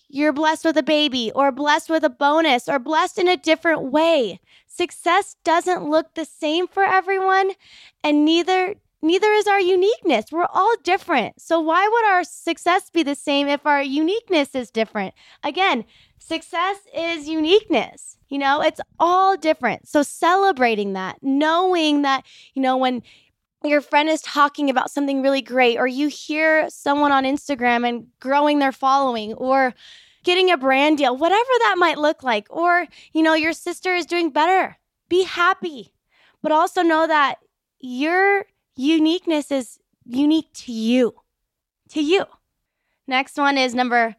you're 0.08 0.32
blessed 0.32 0.64
with 0.64 0.76
a 0.76 0.82
baby 0.82 1.32
or 1.34 1.50
blessed 1.50 1.90
with 1.90 2.04
a 2.04 2.10
bonus 2.10 2.68
or 2.68 2.78
blessed 2.78 3.18
in 3.18 3.28
a 3.28 3.36
different 3.36 3.90
way. 3.90 4.38
Success 4.66 5.36
doesn't 5.44 5.88
look 5.88 6.14
the 6.14 6.24
same 6.24 6.66
for 6.66 6.84
everyone, 6.84 7.52
and 8.02 8.24
neither 8.24 8.76
neither 9.04 9.28
is 9.28 9.46
our 9.46 9.60
uniqueness. 9.60 10.26
We're 10.32 10.48
all 10.52 10.74
different. 10.82 11.40
So, 11.40 11.60
why 11.60 11.86
would 11.86 12.04
our 12.06 12.24
success 12.24 12.90
be 12.90 13.02
the 13.02 13.14
same 13.14 13.46
if 13.46 13.64
our 13.66 13.82
uniqueness 13.82 14.54
is 14.54 14.70
different? 14.70 15.14
Again, 15.44 15.84
success 16.18 16.78
is 16.96 17.28
uniqueness. 17.28 18.16
You 18.28 18.38
know, 18.38 18.62
it's 18.62 18.80
all 18.98 19.36
different. 19.36 19.86
So, 19.86 20.02
celebrating 20.02 20.94
that, 20.94 21.18
knowing 21.22 22.02
that, 22.02 22.24
you 22.54 22.62
know, 22.62 22.76
when 22.76 23.02
your 23.62 23.80
friend 23.80 24.08
is 24.08 24.22
talking 24.22 24.68
about 24.70 24.90
something 24.90 25.22
really 25.22 25.42
great, 25.42 25.78
or 25.78 25.86
you 25.86 26.08
hear 26.08 26.68
someone 26.70 27.12
on 27.12 27.24
Instagram 27.24 27.88
and 27.88 28.06
growing 28.20 28.58
their 28.58 28.72
following, 28.72 29.34
or 29.34 29.74
getting 30.24 30.50
a 30.50 30.56
brand 30.56 30.98
deal, 30.98 31.16
whatever 31.16 31.50
that 31.60 31.76
might 31.78 31.98
look 31.98 32.22
like, 32.22 32.46
or, 32.50 32.86
you 33.12 33.22
know, 33.22 33.34
your 33.34 33.52
sister 33.52 33.94
is 33.94 34.06
doing 34.06 34.30
better, 34.30 34.76
be 35.08 35.24
happy. 35.24 35.92
But 36.42 36.52
also 36.52 36.82
know 36.82 37.06
that 37.06 37.36
you're 37.80 38.46
uniqueness 38.76 39.50
is 39.50 39.78
unique 40.04 40.52
to 40.54 40.72
you. 40.72 41.14
To 41.90 42.00
you. 42.00 42.24
Next 43.06 43.36
one 43.36 43.58
is 43.58 43.74
number 43.74 44.16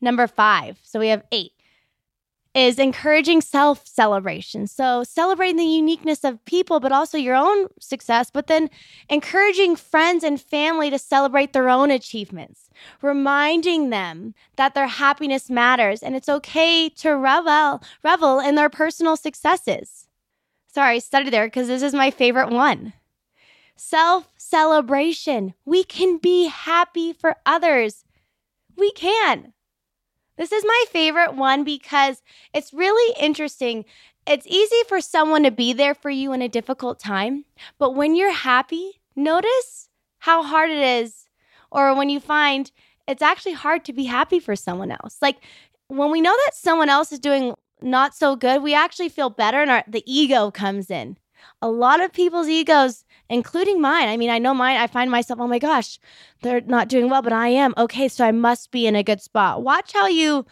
number 0.00 0.26
5. 0.26 0.78
So 0.82 0.98
we 0.98 1.08
have 1.08 1.22
8 1.32 1.52
is 2.54 2.78
encouraging 2.78 3.40
self 3.40 3.86
celebration. 3.86 4.66
So, 4.66 5.02
celebrating 5.02 5.56
the 5.56 5.64
uniqueness 5.64 6.22
of 6.22 6.44
people, 6.44 6.78
but 6.80 6.92
also 6.92 7.18
your 7.18 7.34
own 7.34 7.66
success, 7.80 8.30
but 8.30 8.46
then 8.46 8.70
encouraging 9.08 9.76
friends 9.76 10.22
and 10.22 10.40
family 10.40 10.88
to 10.90 10.98
celebrate 10.98 11.52
their 11.52 11.68
own 11.68 11.90
achievements, 11.90 12.70
reminding 13.02 13.90
them 13.90 14.34
that 14.56 14.74
their 14.74 14.86
happiness 14.86 15.50
matters 15.50 16.02
and 16.02 16.14
it's 16.14 16.28
okay 16.28 16.88
to 16.88 17.10
revel, 17.10 17.82
revel 18.04 18.38
in 18.38 18.54
their 18.54 18.70
personal 18.70 19.16
successes. 19.16 20.06
Sorry, 20.72 21.00
study 21.00 21.30
there 21.30 21.46
because 21.46 21.68
this 21.68 21.82
is 21.82 21.92
my 21.92 22.10
favorite 22.10 22.50
one 22.50 22.92
self 23.76 24.28
celebration. 24.36 25.54
We 25.64 25.84
can 25.84 26.18
be 26.18 26.48
happy 26.48 27.12
for 27.12 27.36
others. 27.44 28.04
We 28.76 28.92
can. 28.92 29.52
This 30.36 30.52
is 30.52 30.64
my 30.64 30.84
favorite 30.90 31.34
one 31.34 31.62
because 31.62 32.22
it's 32.52 32.72
really 32.72 33.14
interesting. 33.20 33.84
It's 34.26 34.46
easy 34.46 34.82
for 34.88 35.00
someone 35.00 35.44
to 35.44 35.50
be 35.50 35.72
there 35.72 35.94
for 35.94 36.10
you 36.10 36.32
in 36.32 36.42
a 36.42 36.48
difficult 36.48 36.98
time, 36.98 37.44
but 37.78 37.94
when 37.94 38.16
you're 38.16 38.32
happy, 38.32 39.00
notice 39.14 39.90
how 40.18 40.42
hard 40.42 40.70
it 40.70 40.78
is, 41.04 41.26
or 41.70 41.94
when 41.94 42.08
you 42.08 42.18
find 42.20 42.72
it's 43.06 43.22
actually 43.22 43.52
hard 43.52 43.84
to 43.84 43.92
be 43.92 44.04
happy 44.04 44.40
for 44.40 44.56
someone 44.56 44.90
else. 44.90 45.18
Like 45.20 45.36
when 45.88 46.10
we 46.10 46.20
know 46.20 46.34
that 46.46 46.54
someone 46.54 46.88
else 46.88 47.12
is 47.12 47.18
doing 47.18 47.54
not 47.82 48.14
so 48.14 48.34
good, 48.34 48.62
we 48.62 48.74
actually 48.74 49.10
feel 49.10 49.30
better 49.30 49.60
and 49.60 49.70
our, 49.70 49.84
the 49.86 50.02
ego 50.06 50.50
comes 50.50 50.90
in. 50.90 51.18
A 51.60 51.68
lot 51.68 52.00
of 52.00 52.12
people's 52.12 52.48
egos 52.48 53.04
including 53.28 53.80
mine. 53.80 54.08
I 54.08 54.16
mean, 54.16 54.30
I 54.30 54.38
know 54.38 54.54
mine, 54.54 54.76
I 54.76 54.86
find 54.86 55.10
myself, 55.10 55.40
oh 55.40 55.46
my 55.46 55.58
gosh, 55.58 55.98
they're 56.42 56.60
not 56.62 56.88
doing 56.88 57.08
well, 57.08 57.22
but 57.22 57.32
I 57.32 57.48
am. 57.48 57.74
Okay, 57.76 58.08
so 58.08 58.24
I 58.24 58.32
must 58.32 58.70
be 58.70 58.86
in 58.86 58.96
a 58.96 59.02
good 59.02 59.20
spot. 59.20 59.62
Watch 59.62 59.92
how 59.92 60.06
you 60.06 60.46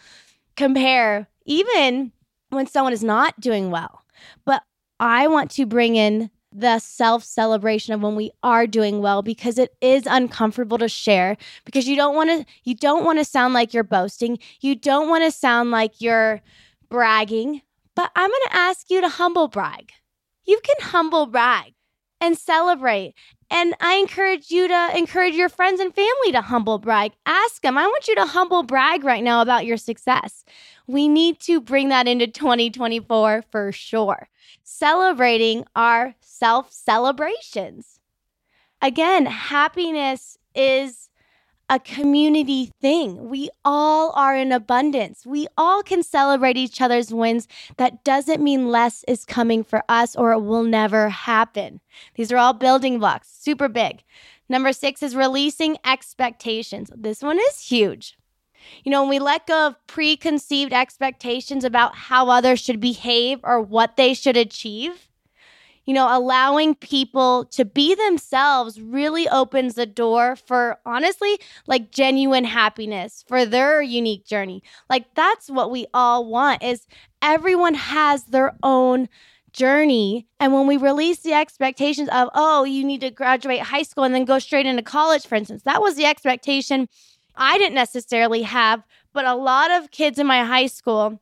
compare, 0.55 1.27
even 1.45 2.11
when 2.49 2.67
someone 2.67 2.93
is 2.93 3.03
not 3.03 3.39
doing 3.39 3.71
well. 3.71 4.03
But 4.45 4.63
I 4.99 5.27
want 5.27 5.51
to 5.51 5.65
bring 5.65 5.95
in 5.95 6.29
the 6.53 6.79
self 6.79 7.23
celebration 7.23 7.93
of 7.93 8.01
when 8.01 8.15
we 8.15 8.31
are 8.43 8.67
doing 8.67 9.01
well 9.01 9.21
because 9.21 9.57
it 9.57 9.75
is 9.81 10.03
uncomfortable 10.05 10.77
to 10.77 10.87
share 10.87 11.35
because 11.65 11.87
you 11.87 11.95
don't 11.95 12.15
want 12.15 12.29
to 12.29 12.45
you 12.63 12.75
don't 12.75 13.03
want 13.03 13.17
to 13.19 13.25
sound 13.25 13.53
like 13.53 13.73
you're 13.73 13.83
boasting 13.83 14.37
you 14.61 14.75
don't 14.75 15.09
want 15.09 15.23
to 15.23 15.31
sound 15.31 15.71
like 15.71 15.99
you're 15.99 16.41
bragging 16.89 17.61
but 17.95 18.11
i'm 18.15 18.29
going 18.29 18.41
to 18.49 18.55
ask 18.55 18.89
you 18.89 19.01
to 19.01 19.09
humble 19.09 19.47
brag 19.47 19.91
you 20.45 20.59
can 20.63 20.89
humble 20.91 21.25
brag 21.25 21.73
and 22.23 22.37
celebrate. 22.37 23.13
And 23.51 23.75
I 23.81 23.95
encourage 23.95 24.49
you 24.49 24.67
to 24.69 24.97
encourage 24.97 25.35
your 25.35 25.49
friends 25.49 25.81
and 25.81 25.93
family 25.93 26.31
to 26.31 26.41
humble 26.41 26.79
brag. 26.79 27.11
Ask 27.25 27.61
them. 27.61 27.77
I 27.77 27.85
want 27.85 28.07
you 28.07 28.15
to 28.15 28.25
humble 28.25 28.63
brag 28.63 29.03
right 29.03 29.23
now 29.23 29.41
about 29.41 29.65
your 29.65 29.75
success. 29.75 30.45
We 30.87 31.09
need 31.09 31.41
to 31.41 31.59
bring 31.59 31.89
that 31.89 32.07
into 32.07 32.27
2024 32.27 33.43
for 33.51 33.71
sure. 33.73 34.29
Celebrating 34.63 35.65
our 35.75 36.15
self 36.21 36.71
celebrations. 36.71 37.99
Again, 38.81 39.25
happiness 39.25 40.37
is 40.55 41.09
a 41.69 41.79
community 41.79 42.71
thing. 42.81 43.29
We 43.29 43.49
all 43.63 44.11
are 44.15 44.35
in 44.35 44.51
abundance. 44.51 45.25
We 45.25 45.47
all 45.57 45.83
can 45.83 46.03
celebrate 46.03 46.57
each 46.57 46.81
other's 46.81 47.13
wins. 47.13 47.47
That 47.77 48.03
doesn't 48.03 48.43
mean 48.43 48.69
less 48.69 49.03
is 49.07 49.25
coming 49.25 49.63
for 49.63 49.83
us 49.87 50.15
or 50.15 50.33
it 50.33 50.41
will 50.41 50.63
never 50.63 51.09
happen. 51.09 51.79
These 52.15 52.31
are 52.31 52.37
all 52.37 52.53
building 52.53 52.99
blocks, 52.99 53.29
super 53.29 53.67
big. 53.67 54.03
Number 54.49 54.73
six 54.73 55.01
is 55.01 55.15
releasing 55.15 55.77
expectations. 55.85 56.91
This 56.95 57.21
one 57.21 57.39
is 57.39 57.59
huge. 57.59 58.17
You 58.83 58.91
know, 58.91 59.01
when 59.01 59.09
we 59.09 59.19
let 59.19 59.47
go 59.47 59.67
of 59.67 59.87
preconceived 59.87 60.73
expectations 60.73 61.63
about 61.63 61.95
how 61.95 62.29
others 62.29 62.59
should 62.59 62.79
behave 62.79 63.39
or 63.43 63.61
what 63.61 63.97
they 63.97 64.13
should 64.13 64.37
achieve, 64.37 65.09
you 65.85 65.93
know, 65.93 66.07
allowing 66.15 66.75
people 66.75 67.45
to 67.45 67.65
be 67.65 67.95
themselves 67.95 68.79
really 68.79 69.27
opens 69.29 69.75
the 69.75 69.85
door 69.85 70.35
for 70.35 70.79
honestly, 70.85 71.39
like 71.67 71.91
genuine 71.91 72.45
happiness 72.45 73.23
for 73.27 73.45
their 73.45 73.81
unique 73.81 74.25
journey. 74.25 74.63
Like 74.89 75.13
that's 75.15 75.49
what 75.49 75.71
we 75.71 75.85
all 75.93 76.25
want 76.25 76.63
is 76.63 76.87
everyone 77.21 77.73
has 77.73 78.25
their 78.25 78.55
own 78.63 79.09
journey. 79.51 80.27
And 80.39 80.53
when 80.53 80.67
we 80.67 80.77
release 80.77 81.19
the 81.19 81.33
expectations 81.33 82.09
of, 82.09 82.29
oh, 82.33 82.63
you 82.63 82.83
need 82.83 83.01
to 83.01 83.11
graduate 83.11 83.61
high 83.61 83.83
school 83.83 84.03
and 84.03 84.15
then 84.15 84.25
go 84.25 84.39
straight 84.39 84.65
into 84.65 84.81
college, 84.81 85.27
for 85.27 85.35
instance, 85.35 85.63
that 85.63 85.81
was 85.81 85.95
the 85.95 86.05
expectation 86.05 86.87
I 87.35 87.57
didn't 87.57 87.75
necessarily 87.75 88.43
have, 88.43 88.83
but 89.11 89.25
a 89.25 89.35
lot 89.35 89.71
of 89.71 89.91
kids 89.91 90.19
in 90.19 90.27
my 90.27 90.43
high 90.43 90.67
school 90.67 91.19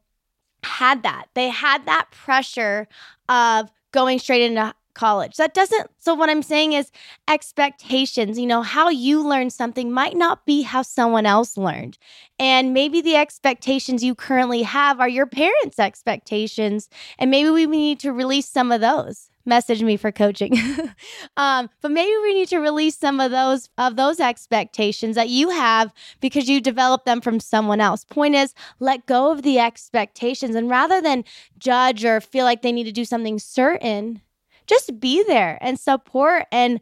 had 0.64 1.04
that. 1.04 1.28
They 1.34 1.50
had 1.50 1.86
that 1.86 2.12
pressure 2.12 2.88
of 3.30 3.72
going 3.92 4.20
straight 4.20 4.44
into 4.44 4.74
college. 4.94 5.38
That 5.38 5.54
doesn't, 5.54 5.90
so 5.98 6.14
what 6.14 6.30
I'm 6.30 6.44
saying 6.44 6.74
is 6.74 6.92
expectations, 7.28 8.38
you 8.38 8.46
know, 8.46 8.62
how 8.62 8.90
you 8.90 9.26
learn 9.26 9.50
something 9.50 9.92
might 9.92 10.16
not 10.16 10.46
be 10.46 10.62
how 10.64 10.82
someone 10.82 11.26
else 11.26 11.58
learned. 11.58 11.98
And 12.38 12.74
maybe 12.74 13.02
the 13.02 13.16
expectations 13.16 14.04
you 14.04 14.16
currently 14.16 14.64
have 14.64 15.00
are 15.00 15.10
your 15.10 15.26
parents' 15.26 15.80
expectations. 15.80 16.90
And 17.18 17.32
maybe 17.32 17.50
we 17.50 17.66
need 17.66 18.00
to 18.02 18.12
release 18.12 18.50
some 18.50 18.72
of 18.72 18.82
those. 18.82 19.31
Message 19.46 19.84
me 19.84 19.98
for 19.98 20.12
coaching. 20.12 20.58
um, 21.38 21.70
but 21.82 21.92
maybe 21.92 22.14
we 22.24 22.34
need 22.34 22.48
to 22.50 22.60
release 22.60 22.98
some 22.98 23.20
of 23.20 23.32
those 23.32 23.70
of 23.78 23.96
those 23.96 24.20
expectations 24.20 25.16
that 25.16 25.30
you 25.30 25.50
have 25.50 25.94
because 26.20 26.48
you 26.48 26.62
developed 26.62 27.06
them 27.06 27.22
from 27.22 27.40
someone 27.40 27.82
else. 27.82 28.04
Point 28.06 28.36
is, 28.36 28.54
let 28.80 29.06
go 29.06 29.32
of 29.32 29.42
the 29.42 29.60
expectations 29.60 30.56
and 30.56 30.70
rather 30.70 31.02
than 31.02 31.24
judge 31.58 32.06
or 32.06 32.22
feel 32.22 32.46
like 32.46 32.62
they 32.62 32.72
need 32.72 32.84
to 32.86 32.92
do 32.92 33.06
something 33.06 33.40
certain, 33.40 34.22
just 34.68 35.00
be 35.00 35.24
there 35.24 35.58
and 35.62 35.80
support 35.80 36.46
and 36.52 36.80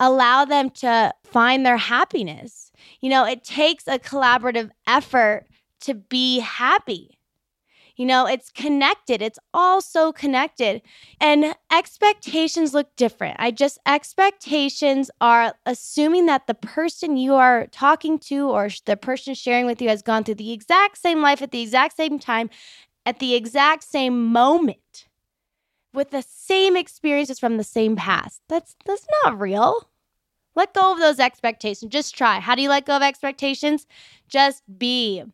allow 0.00 0.44
them 0.44 0.70
to 0.70 1.12
find 1.24 1.64
their 1.64 1.76
happiness. 1.76 2.72
You 3.00 3.10
know, 3.10 3.24
it 3.24 3.44
takes 3.44 3.86
a 3.86 3.98
collaborative 3.98 4.70
effort 4.86 5.46
to 5.80 5.94
be 5.94 6.40
happy. 6.40 7.18
You 7.96 8.06
know, 8.06 8.26
it's 8.26 8.50
connected. 8.50 9.22
It's 9.22 9.38
all 9.52 9.80
so 9.80 10.12
connected. 10.12 10.82
And 11.20 11.54
expectations 11.72 12.74
look 12.74 12.94
different. 12.96 13.36
I 13.38 13.50
just, 13.52 13.78
expectations 13.86 15.10
are 15.20 15.54
assuming 15.64 16.26
that 16.26 16.46
the 16.46 16.54
person 16.54 17.16
you 17.16 17.34
are 17.34 17.68
talking 17.68 18.18
to 18.20 18.48
or 18.50 18.68
the 18.86 18.96
person 18.96 19.34
sharing 19.34 19.66
with 19.66 19.80
you 19.80 19.88
has 19.88 20.02
gone 20.02 20.24
through 20.24 20.36
the 20.36 20.52
exact 20.52 20.98
same 20.98 21.22
life 21.22 21.40
at 21.40 21.52
the 21.52 21.62
exact 21.62 21.96
same 21.96 22.18
time, 22.18 22.50
at 23.06 23.20
the 23.20 23.34
exact 23.34 23.84
same 23.84 24.32
moment. 24.32 25.06
with 25.92 26.10
the 26.10 26.22
same 26.22 26.76
experiences 26.76 27.38
from 27.38 27.56
the 27.56 27.64
same 27.64 27.96
past. 27.96 28.40
That's 28.48 28.76
that's 28.84 29.06
not 29.22 29.38
real. 29.40 29.88
Let 30.56 30.74
go 30.74 30.92
of 30.92 30.98
those 30.98 31.20
expectations. 31.20 31.92
Just 31.92 32.16
try. 32.16 32.40
How 32.40 32.54
do 32.54 32.62
you 32.62 32.68
let 32.68 32.86
go 32.86 32.96
of 32.96 33.02
expectations? 33.02 33.86
Just 34.28 34.62
be. 34.78 35.24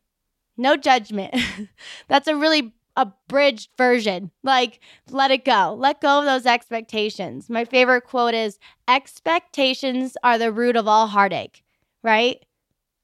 No 0.60 0.76
judgment. 0.76 1.34
that's 2.08 2.28
a 2.28 2.36
really 2.36 2.74
abridged 2.94 3.70
version. 3.78 4.30
Like, 4.42 4.80
let 5.08 5.30
it 5.30 5.46
go. 5.46 5.74
Let 5.78 6.02
go 6.02 6.18
of 6.18 6.26
those 6.26 6.44
expectations. 6.44 7.48
My 7.48 7.64
favorite 7.64 8.02
quote 8.02 8.34
is 8.34 8.58
expectations 8.86 10.18
are 10.22 10.36
the 10.36 10.52
root 10.52 10.76
of 10.76 10.86
all 10.86 11.06
heartache, 11.06 11.62
right? 12.02 12.44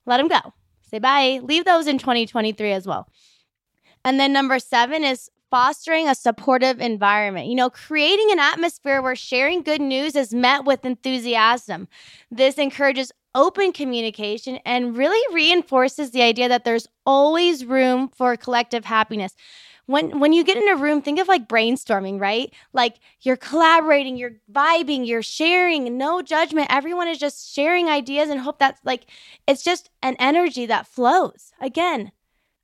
Let 0.05 0.19
them 0.19 0.29
go. 0.29 0.53
Say 0.83 0.99
bye. 0.99 1.41
Leave 1.43 1.65
those 1.65 1.87
in 1.87 1.97
2023 1.97 2.73
as 2.73 2.87
well. 2.87 3.09
And 4.05 4.21
then 4.21 4.35
number 4.35 4.59
seven 4.59 5.03
is 5.03 5.31
fostering 5.51 6.09
a 6.09 6.15
supportive 6.15 6.81
environment. 6.81 7.47
You 7.47 7.55
know, 7.55 7.71
creating 7.71 8.31
an 8.31 8.39
atmosphere 8.39 9.01
where 9.03 9.17
sharing 9.17 9.63
good 9.63 9.81
news 9.81 10.17
is 10.17 10.35
met 10.35 10.65
with 10.65 10.85
enthusiasm. 10.85 11.89
This 12.31 12.57
encourages 12.57 13.13
open 13.35 13.73
communication 13.73 14.59
and 14.65 14.97
really 14.97 15.35
reinforces 15.35 16.11
the 16.11 16.23
idea 16.23 16.49
that 16.49 16.65
there's 16.65 16.89
always 17.05 17.65
room 17.65 18.09
for 18.09 18.37
collective 18.37 18.85
happiness. 18.85 19.35
When 19.85 20.19
when 20.19 20.33
you 20.33 20.43
get 20.43 20.57
in 20.57 20.69
a 20.69 20.75
room 20.75 21.01
think 21.01 21.21
of 21.21 21.29
like 21.29 21.47
brainstorming 21.47 22.19
right? 22.21 22.53
Like 22.73 22.97
you're 23.21 23.37
collaborating 23.37 24.17
you're 24.17 24.37
vibing 24.53 25.07
you're 25.07 25.23
sharing 25.23 25.97
no 25.97 26.23
judgment. 26.23 26.69
Everyone 26.71 27.07
is 27.09 27.19
just 27.19 27.55
sharing 27.55 27.89
ideas 27.89 28.31
and 28.31 28.41
hope 28.41 28.59
that's 28.59 28.81
like 28.85 29.07
it's 29.47 29.63
just 29.63 29.91
an 30.03 30.17
energy 30.19 30.67
that 30.67 30.89
flows. 30.89 31.53
Again 31.61 32.11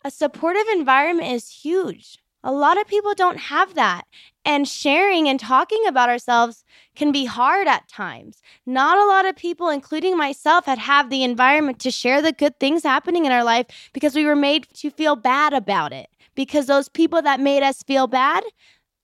a 0.04 0.10
supportive 0.10 0.66
environment 0.72 1.30
is 1.30 1.48
huge 1.48 2.18
a 2.44 2.52
lot 2.52 2.80
of 2.80 2.86
people 2.86 3.14
don't 3.14 3.38
have 3.38 3.74
that. 3.74 4.04
And 4.44 4.66
sharing 4.66 5.28
and 5.28 5.38
talking 5.38 5.84
about 5.86 6.08
ourselves 6.08 6.64
can 6.96 7.12
be 7.12 7.24
hard 7.24 7.68
at 7.68 7.88
times. 7.88 8.42
Not 8.66 8.98
a 8.98 9.08
lot 9.08 9.24
of 9.24 9.36
people, 9.36 9.68
including 9.68 10.16
myself, 10.16 10.66
had 10.66 10.78
have 10.78 11.10
the 11.10 11.22
environment 11.22 11.78
to 11.80 11.92
share 11.92 12.20
the 12.20 12.32
good 12.32 12.58
things 12.58 12.82
happening 12.82 13.24
in 13.24 13.30
our 13.30 13.44
life 13.44 13.66
because 13.92 14.16
we 14.16 14.24
were 14.24 14.34
made 14.34 14.66
to 14.74 14.90
feel 14.90 15.14
bad 15.14 15.52
about 15.52 15.92
it 15.92 16.08
because 16.34 16.66
those 16.66 16.88
people 16.88 17.22
that 17.22 17.38
made 17.38 17.62
us 17.62 17.84
feel 17.84 18.08
bad 18.08 18.42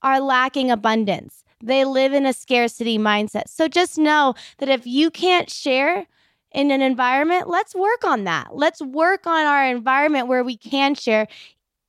are 0.03 0.21
lacking 0.21 0.73
abundance. 0.73 1.45
They 1.63 1.85
live 1.85 2.13
in 2.13 2.27
a 2.27 2.33
scarcity 2.33 2.99
mindset. 2.99 3.49
So 3.49 3.69
just 3.69 3.99
know 3.99 4.35
that 4.59 4.69
if 4.69 4.87
you 4.87 5.11
can't 5.11 5.51
share 5.51 6.07
in 6.53 6.71
an 6.71 6.83
environment, 6.83 7.49
let's 7.49 7.75
work 7.75 8.05
on 8.05 8.25
that. 8.25 8.57
Let's 8.57 8.81
work 8.81 9.27
on 9.27 9.47
our 9.47 9.67
environment 9.67 10.29
where 10.29 10.45
we 10.45 10.57
can 10.57 10.95
share, 10.95 11.27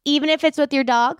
even 0.06 0.30
if 0.30 0.44
it's 0.44 0.58
with 0.58 0.74
your 0.74 0.84
dog. 0.84 1.20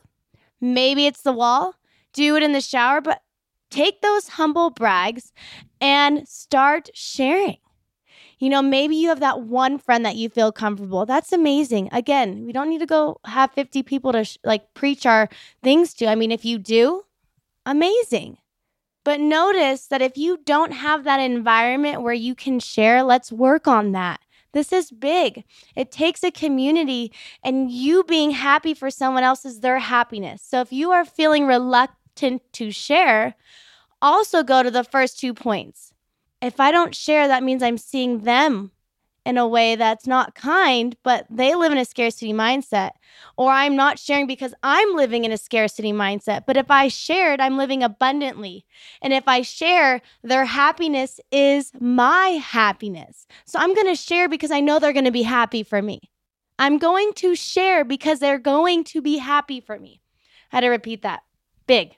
Maybe 0.62 1.06
it's 1.06 1.22
the 1.22 1.34
wall. 1.34 1.76
Do 2.14 2.36
it 2.36 2.44
in 2.44 2.54
the 2.54 2.62
shower, 2.62 3.02
but 3.02 3.22
take 3.70 4.02
those 4.02 4.30
humble 4.30 4.70
brags 4.70 5.32
and 5.80 6.28
start 6.28 6.90
sharing. 6.94 7.58
You 8.40 8.50
know, 8.50 8.62
maybe 8.62 8.96
you 8.96 9.10
have 9.10 9.20
that 9.20 9.42
one 9.42 9.78
friend 9.78 10.06
that 10.06 10.16
you 10.16 10.30
feel 10.30 10.52
comfortable. 10.52 11.06
That's 11.06 11.34
amazing. 11.34 11.90
Again, 11.92 12.46
we 12.46 12.54
don't 12.54 12.70
need 12.70 12.80
to 12.80 12.86
go 12.86 13.20
have 13.26 13.52
50 13.52 13.84
people 13.84 14.12
to 14.14 14.24
sh- 14.24 14.38
like 14.44 14.74
preach 14.74 15.06
our 15.06 15.30
things 15.64 15.94
to. 15.96 16.08
I 16.08 16.16
mean, 16.16 16.32
if 16.32 16.46
you 16.46 16.58
do, 16.58 17.04
amazing. 17.66 18.38
But 19.06 19.20
notice 19.20 19.88
that 19.88 20.02
if 20.02 20.18
you 20.18 20.40
don't 20.46 20.72
have 20.74 21.04
that 21.06 21.20
environment 21.20 22.02
where 22.04 22.14
you 22.14 22.36
can 22.36 22.60
share, 22.60 23.04
let's 23.04 23.32
work 23.32 23.68
on 23.68 23.94
that. 23.94 24.20
This 24.52 24.74
is 24.74 24.92
big. 24.92 25.44
It 25.76 25.92
takes 25.92 26.24
a 26.24 26.32
community 26.32 27.12
and 27.44 27.72
you 27.72 28.04
being 28.04 28.32
happy 28.32 28.74
for 28.74 28.90
someone 28.90 29.24
else 29.24 29.46
is 29.46 29.60
their 29.60 29.80
happiness. 29.80 30.42
So 30.42 30.62
if 30.62 30.74
you 30.74 30.92
are 30.92 31.06
feeling 31.06 31.46
reluctant 31.46 32.42
to 32.54 32.72
share, 32.72 33.36
also 34.02 34.44
go 34.44 34.64
to 34.64 34.72
the 34.72 34.84
first 34.84 35.20
two 35.20 35.34
points 35.34 35.94
if 36.42 36.60
I 36.60 36.72
don't 36.72 36.96
share, 36.96 37.28
that 37.28 37.44
means 37.44 37.62
I'm 37.62 37.78
seeing 37.78 38.20
them 38.20 38.72
in 39.26 39.38
a 39.38 39.48
way 39.48 39.76
that's 39.76 40.08
not 40.08 40.36
kind, 40.36 40.96
but 41.04 41.26
they 41.30 41.56
live 41.56 41.72
in 41.72 41.78
a 41.78 41.86
scarcity 41.86 42.34
mindset. 42.34 42.92
Or 43.38 43.52
I'm 43.52 43.76
not 43.76 44.00
sharing 44.00 44.28
because 44.28 44.54
I'm 44.64 44.96
living 44.96 45.26
in 45.26 45.32
a 45.32 45.38
scarcity 45.38 45.92
mindset. 45.92 46.46
But 46.46 46.58
if 46.58 46.72
I 46.72 46.88
shared, 46.88 47.40
I'm 47.40 47.58
living 47.58 47.84
abundantly. 47.84 48.66
And 49.02 49.14
if 49.14 49.28
I 49.28 49.42
share, 49.42 50.02
their 50.24 50.46
happiness 50.46 51.20
is 51.32 51.72
my 51.80 52.40
happiness. 52.42 53.28
So 53.46 53.60
I'm 53.60 53.74
going 53.74 53.88
to 53.88 53.96
share 53.96 54.30
because 54.30 54.52
I 54.52 54.62
know 54.62 54.80
they're 54.80 54.94
going 54.94 55.06
to 55.06 55.12
be 55.12 55.24
happy 55.24 55.64
for 55.64 55.82
me. 55.82 56.00
I'm 56.58 56.78
going 56.78 57.14
to 57.14 57.36
share 57.36 57.86
because 57.86 58.20
they're 58.20 58.40
going 58.40 58.84
to 58.86 59.02
be 59.02 59.18
happy 59.18 59.62
for 59.62 59.80
me. 59.80 60.02
I 60.52 60.58
had 60.58 60.62
to 60.62 60.70
repeat 60.70 61.04
that. 61.04 61.22
Big. 61.68 61.96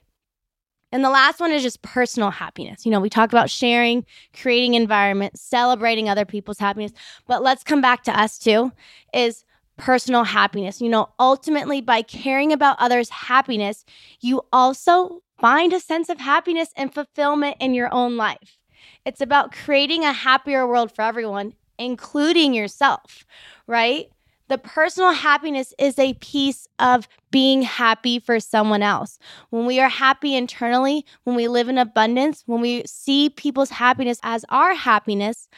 And 0.92 1.02
the 1.02 1.10
last 1.10 1.40
one 1.40 1.52
is 1.52 1.62
just 1.62 1.82
personal 1.82 2.30
happiness. 2.30 2.84
You 2.84 2.92
know, 2.92 3.00
we 3.00 3.08
talk 3.08 3.32
about 3.32 3.50
sharing, 3.50 4.04
creating 4.38 4.74
environment, 4.74 5.38
celebrating 5.38 6.08
other 6.08 6.26
people's 6.26 6.58
happiness, 6.58 6.92
but 7.26 7.42
let's 7.42 7.64
come 7.64 7.80
back 7.80 8.02
to 8.04 8.18
us 8.18 8.38
too 8.38 8.72
is 9.12 9.44
personal 9.78 10.24
happiness. 10.24 10.80
You 10.80 10.90
know, 10.90 11.08
ultimately 11.18 11.80
by 11.80 12.02
caring 12.02 12.52
about 12.52 12.76
others' 12.78 13.08
happiness, 13.08 13.84
you 14.20 14.42
also 14.52 15.22
find 15.40 15.72
a 15.72 15.80
sense 15.80 16.08
of 16.08 16.20
happiness 16.20 16.68
and 16.76 16.92
fulfillment 16.92 17.56
in 17.58 17.74
your 17.74 17.92
own 17.92 18.16
life. 18.16 18.58
It's 19.04 19.20
about 19.20 19.52
creating 19.52 20.04
a 20.04 20.12
happier 20.12 20.66
world 20.66 20.94
for 20.94 21.02
everyone, 21.02 21.54
including 21.78 22.54
yourself, 22.54 23.24
right? 23.66 24.08
The 24.52 24.58
personal 24.58 25.12
happiness 25.12 25.72
is 25.78 25.98
a 25.98 26.12
piece 26.12 26.68
of 26.78 27.08
being 27.30 27.62
happy 27.62 28.18
for 28.18 28.38
someone 28.38 28.82
else. 28.82 29.18
When 29.48 29.64
we 29.64 29.80
are 29.80 29.88
happy 29.88 30.36
internally, 30.36 31.06
when 31.24 31.36
we 31.36 31.48
live 31.48 31.70
in 31.70 31.78
abundance, 31.78 32.42
when 32.44 32.60
we 32.60 32.82
see 32.84 33.30
people's 33.30 33.70
happiness 33.70 34.20
as 34.22 34.44
our 34.50 34.74
happiness, 34.74 35.48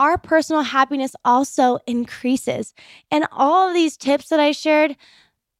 our 0.00 0.18
personal 0.18 0.62
happiness 0.62 1.14
also 1.24 1.78
increases. 1.86 2.74
And 3.12 3.24
all 3.30 3.68
of 3.68 3.74
these 3.74 3.96
tips 3.96 4.30
that 4.30 4.40
I 4.40 4.50
shared, 4.50 4.96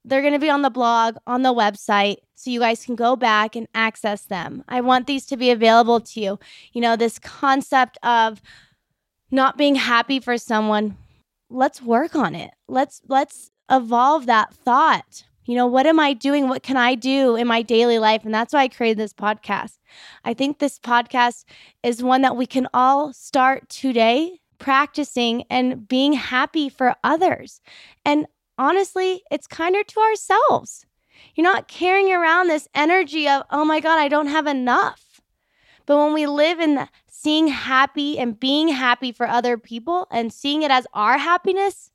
they're 0.05 0.23
going 0.23 0.33
to 0.33 0.41
be 0.41 0.51
on 0.51 0.63
the 0.63 0.69
blog, 0.69 1.15
on 1.29 1.43
the 1.43 1.55
website, 1.55 2.17
so 2.35 2.51
you 2.51 2.59
guys 2.59 2.85
can 2.85 2.97
go 2.97 3.15
back 3.15 3.55
and 3.55 3.69
access 3.73 4.23
them. 4.23 4.65
I 4.67 4.81
want 4.81 5.07
these 5.07 5.27
to 5.27 5.37
be 5.37 5.53
available 5.53 6.01
to 6.01 6.21
you. 6.21 6.41
You 6.73 6.81
know, 6.81 6.97
this 6.97 7.21
concept 7.21 7.99
of 8.03 8.43
not 9.31 9.57
being 9.57 9.77
happy 9.77 10.19
for 10.19 10.37
someone 10.37 10.97
let's 11.51 11.83
work 11.83 12.15
on 12.15 12.35
it. 12.35 12.51
Let's 12.69 13.03
let's 13.09 13.51
evolve 13.71 14.27
that 14.27 14.55
thought. 14.55 15.25
You 15.45 15.57
know, 15.57 15.67
what 15.67 15.87
am 15.87 15.99
I 15.99 16.13
doing? 16.13 16.49
What 16.49 16.63
can 16.63 16.77
I 16.77 16.95
do 16.95 17.35
in 17.35 17.47
my 17.47 17.63
daily 17.63 17.99
life? 17.99 18.25
And 18.25 18.33
that's 18.33 18.53
why 18.53 18.61
I 18.61 18.69
created 18.69 18.99
this 18.99 19.13
podcast. 19.13 19.79
I 20.25 20.33
think 20.33 20.59
this 20.59 20.79
podcast 20.79 21.45
is 21.83 22.03
one 22.03 22.23
that 22.23 22.37
we 22.37 22.47
can 22.47 22.69
all 22.73 23.13
start 23.13 23.69
today 23.69 24.41
practicing 24.59 25.43
and 25.51 25.89
being 25.89 26.13
happy 26.13 26.69
for 26.69 26.95
others. 27.03 27.61
And 28.05 28.27
honestly, 28.59 29.23
it's 29.31 29.49
kinder 29.49 29.83
to 29.83 30.01
ourselves. 30.01 30.87
You're 31.35 31.45
not 31.45 31.67
carrying 31.67 32.13
around 32.13 32.49
this 32.49 32.69
energy 32.75 33.27
of, 33.29 33.43
oh 33.51 33.65
my 33.65 33.81
God, 33.81 33.99
I 33.99 34.09
don't 34.09 34.29
have 34.29 34.47
enough. 34.47 35.10
But 35.91 35.99
when 35.99 36.13
we 36.13 36.29
live 36.29 36.61
in 36.61 36.77
the 36.77 36.89
seeing 37.09 37.49
happy 37.49 38.17
and 38.17 38.39
being 38.39 38.69
happy 38.69 39.11
for 39.11 39.27
other 39.27 39.59
people 39.59 40.07
and 40.13 40.33
seeing 40.33 40.63
it 40.63 40.71
as 40.71 40.87
our 40.95 41.19
happiness, 41.19 41.91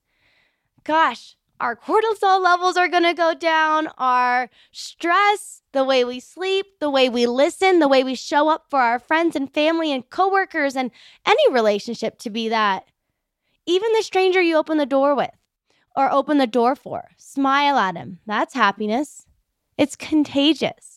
gosh, 0.84 1.38
our 1.62 1.78
cortisol 1.78 2.44
levels 2.44 2.76
are 2.76 2.90
going 2.90 3.04
to 3.04 3.14
go 3.14 3.34
down, 3.34 3.88
our 3.98 4.50
stress, 4.74 5.62
the 5.72 5.86
way 5.86 6.04
we 6.04 6.20
sleep, 6.20 6.66
the 6.82 6.90
way 6.90 7.08
we 7.08 7.26
listen, 7.26 7.80
the 7.80 7.88
way 7.88 8.04
we 8.04 8.16
show 8.16 8.50
up 8.50 8.66
for 8.70 8.82
our 8.82 9.00
friends 9.00 9.34
and 9.34 9.54
family 9.54 9.94
and 9.94 10.10
coworkers 10.10 10.76
and 10.76 10.92
any 11.26 11.54
relationship 11.54 12.20
to 12.20 12.30
be 12.30 12.50
that. 12.50 12.84
Even 13.66 13.94
the 13.94 14.04
stranger 14.04 14.42
you 14.42 14.58
open 14.58 14.78
the 14.78 14.86
door 14.86 15.16
with 15.16 15.32
or 15.96 16.12
open 16.12 16.38
the 16.38 16.48
door 16.48 16.76
for, 16.76 17.12
smile 17.16 17.78
at 17.78 17.96
him. 17.96 18.20
That's 18.26 18.56
happiness. 18.56 19.26
It's 19.78 19.96
contagious. 19.96 20.95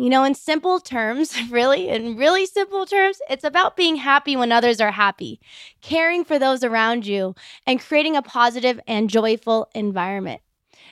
You 0.00 0.10
know, 0.10 0.22
in 0.22 0.34
simple 0.34 0.78
terms, 0.78 1.34
really, 1.50 1.88
in 1.88 2.16
really 2.16 2.46
simple 2.46 2.86
terms, 2.86 3.18
it's 3.28 3.42
about 3.44 3.76
being 3.76 3.96
happy 3.96 4.36
when 4.36 4.52
others 4.52 4.80
are 4.80 4.92
happy, 4.92 5.40
caring 5.82 6.24
for 6.24 6.38
those 6.38 6.62
around 6.62 7.04
you, 7.04 7.34
and 7.66 7.80
creating 7.80 8.16
a 8.16 8.22
positive 8.22 8.78
and 8.86 9.10
joyful 9.10 9.68
environment. 9.74 10.40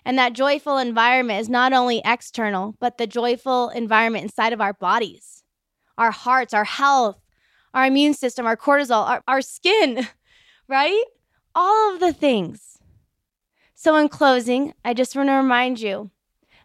And 0.04 0.18
that 0.18 0.32
joyful 0.32 0.78
environment 0.78 1.40
is 1.40 1.48
not 1.48 1.72
only 1.72 2.02
external, 2.04 2.74
but 2.80 2.98
the 2.98 3.06
joyful 3.06 3.68
environment 3.70 4.24
inside 4.24 4.52
of 4.52 4.60
our 4.60 4.72
bodies, 4.72 5.44
our 5.96 6.10
hearts, 6.10 6.52
our 6.52 6.64
health, 6.64 7.16
our 7.74 7.86
immune 7.86 8.14
system, 8.14 8.44
our 8.44 8.56
cortisol, 8.56 9.06
our, 9.06 9.22
our 9.28 9.40
skin, 9.40 10.08
right? 10.68 11.04
All 11.54 11.94
of 11.94 12.00
the 12.00 12.12
things. 12.12 12.78
So, 13.74 13.96
in 13.96 14.08
closing, 14.08 14.74
I 14.84 14.94
just 14.94 15.14
want 15.14 15.28
to 15.28 15.34
remind 15.34 15.80
you 15.80 16.10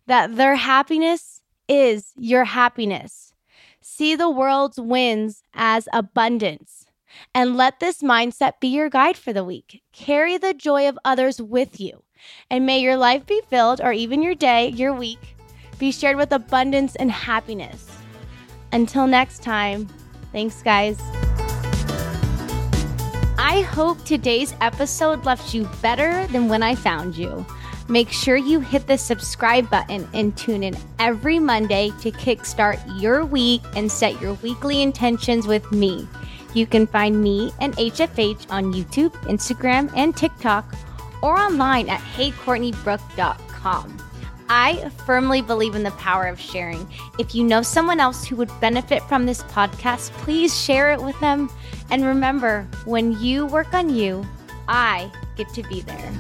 that 0.07 0.35
their 0.35 0.55
happiness 0.55 1.40
is 1.71 2.11
your 2.17 2.43
happiness. 2.43 3.33
See 3.79 4.13
the 4.13 4.29
world's 4.29 4.77
wins 4.77 5.41
as 5.53 5.87
abundance. 5.93 6.85
And 7.33 7.55
let 7.55 7.79
this 7.79 8.01
mindset 8.01 8.59
be 8.59 8.67
your 8.67 8.89
guide 8.89 9.15
for 9.15 9.31
the 9.31 9.45
week. 9.45 9.81
Carry 9.93 10.37
the 10.37 10.53
joy 10.53 10.89
of 10.89 10.99
others 11.05 11.41
with 11.41 11.79
you. 11.79 12.03
And 12.49 12.65
may 12.65 12.79
your 12.79 12.97
life 12.97 13.25
be 13.25 13.41
filled, 13.49 13.79
or 13.79 13.93
even 13.93 14.21
your 14.21 14.35
day, 14.35 14.67
your 14.67 14.93
week, 14.93 15.37
be 15.79 15.91
shared 15.91 16.17
with 16.17 16.33
abundance 16.33 16.95
and 16.97 17.09
happiness. 17.09 17.87
Until 18.73 19.07
next 19.07 19.41
time, 19.41 19.87
thanks, 20.33 20.61
guys. 20.61 20.99
I 23.37 23.61
hope 23.61 24.03
today's 24.03 24.53
episode 24.59 25.25
left 25.25 25.53
you 25.53 25.69
better 25.81 26.27
than 26.27 26.49
when 26.49 26.63
I 26.63 26.75
found 26.75 27.15
you. 27.15 27.45
Make 27.91 28.09
sure 28.09 28.37
you 28.37 28.61
hit 28.61 28.87
the 28.87 28.97
subscribe 28.97 29.69
button 29.69 30.07
and 30.13 30.37
tune 30.37 30.63
in 30.63 30.77
every 30.97 31.39
Monday 31.39 31.91
to 31.99 32.09
kickstart 32.09 32.79
your 33.01 33.25
week 33.25 33.61
and 33.75 33.91
set 33.91 34.21
your 34.21 34.35
weekly 34.35 34.81
intentions 34.81 35.45
with 35.45 35.69
me. 35.73 36.07
You 36.53 36.65
can 36.65 36.87
find 36.87 37.21
me 37.21 37.51
and 37.59 37.75
HFH 37.75 38.49
on 38.49 38.71
YouTube, 38.71 39.11
Instagram, 39.23 39.91
and 39.93 40.15
TikTok, 40.15 40.73
or 41.21 41.37
online 41.37 41.89
at 41.89 41.99
heycourtneybrooke.com. 41.99 43.97
I 44.47 44.89
firmly 45.05 45.41
believe 45.41 45.75
in 45.75 45.83
the 45.83 45.91
power 45.91 46.27
of 46.27 46.39
sharing. 46.39 46.87
If 47.19 47.35
you 47.35 47.43
know 47.43 47.61
someone 47.61 47.99
else 47.99 48.25
who 48.25 48.37
would 48.37 48.57
benefit 48.61 49.03
from 49.03 49.25
this 49.25 49.43
podcast, 49.43 50.11
please 50.11 50.57
share 50.57 50.93
it 50.93 51.01
with 51.01 51.19
them. 51.19 51.49
And 51.89 52.05
remember, 52.05 52.65
when 52.85 53.19
you 53.19 53.47
work 53.47 53.73
on 53.73 53.89
you, 53.89 54.25
I 54.69 55.11
get 55.35 55.49
to 55.55 55.63
be 55.63 55.81
there. 55.81 56.13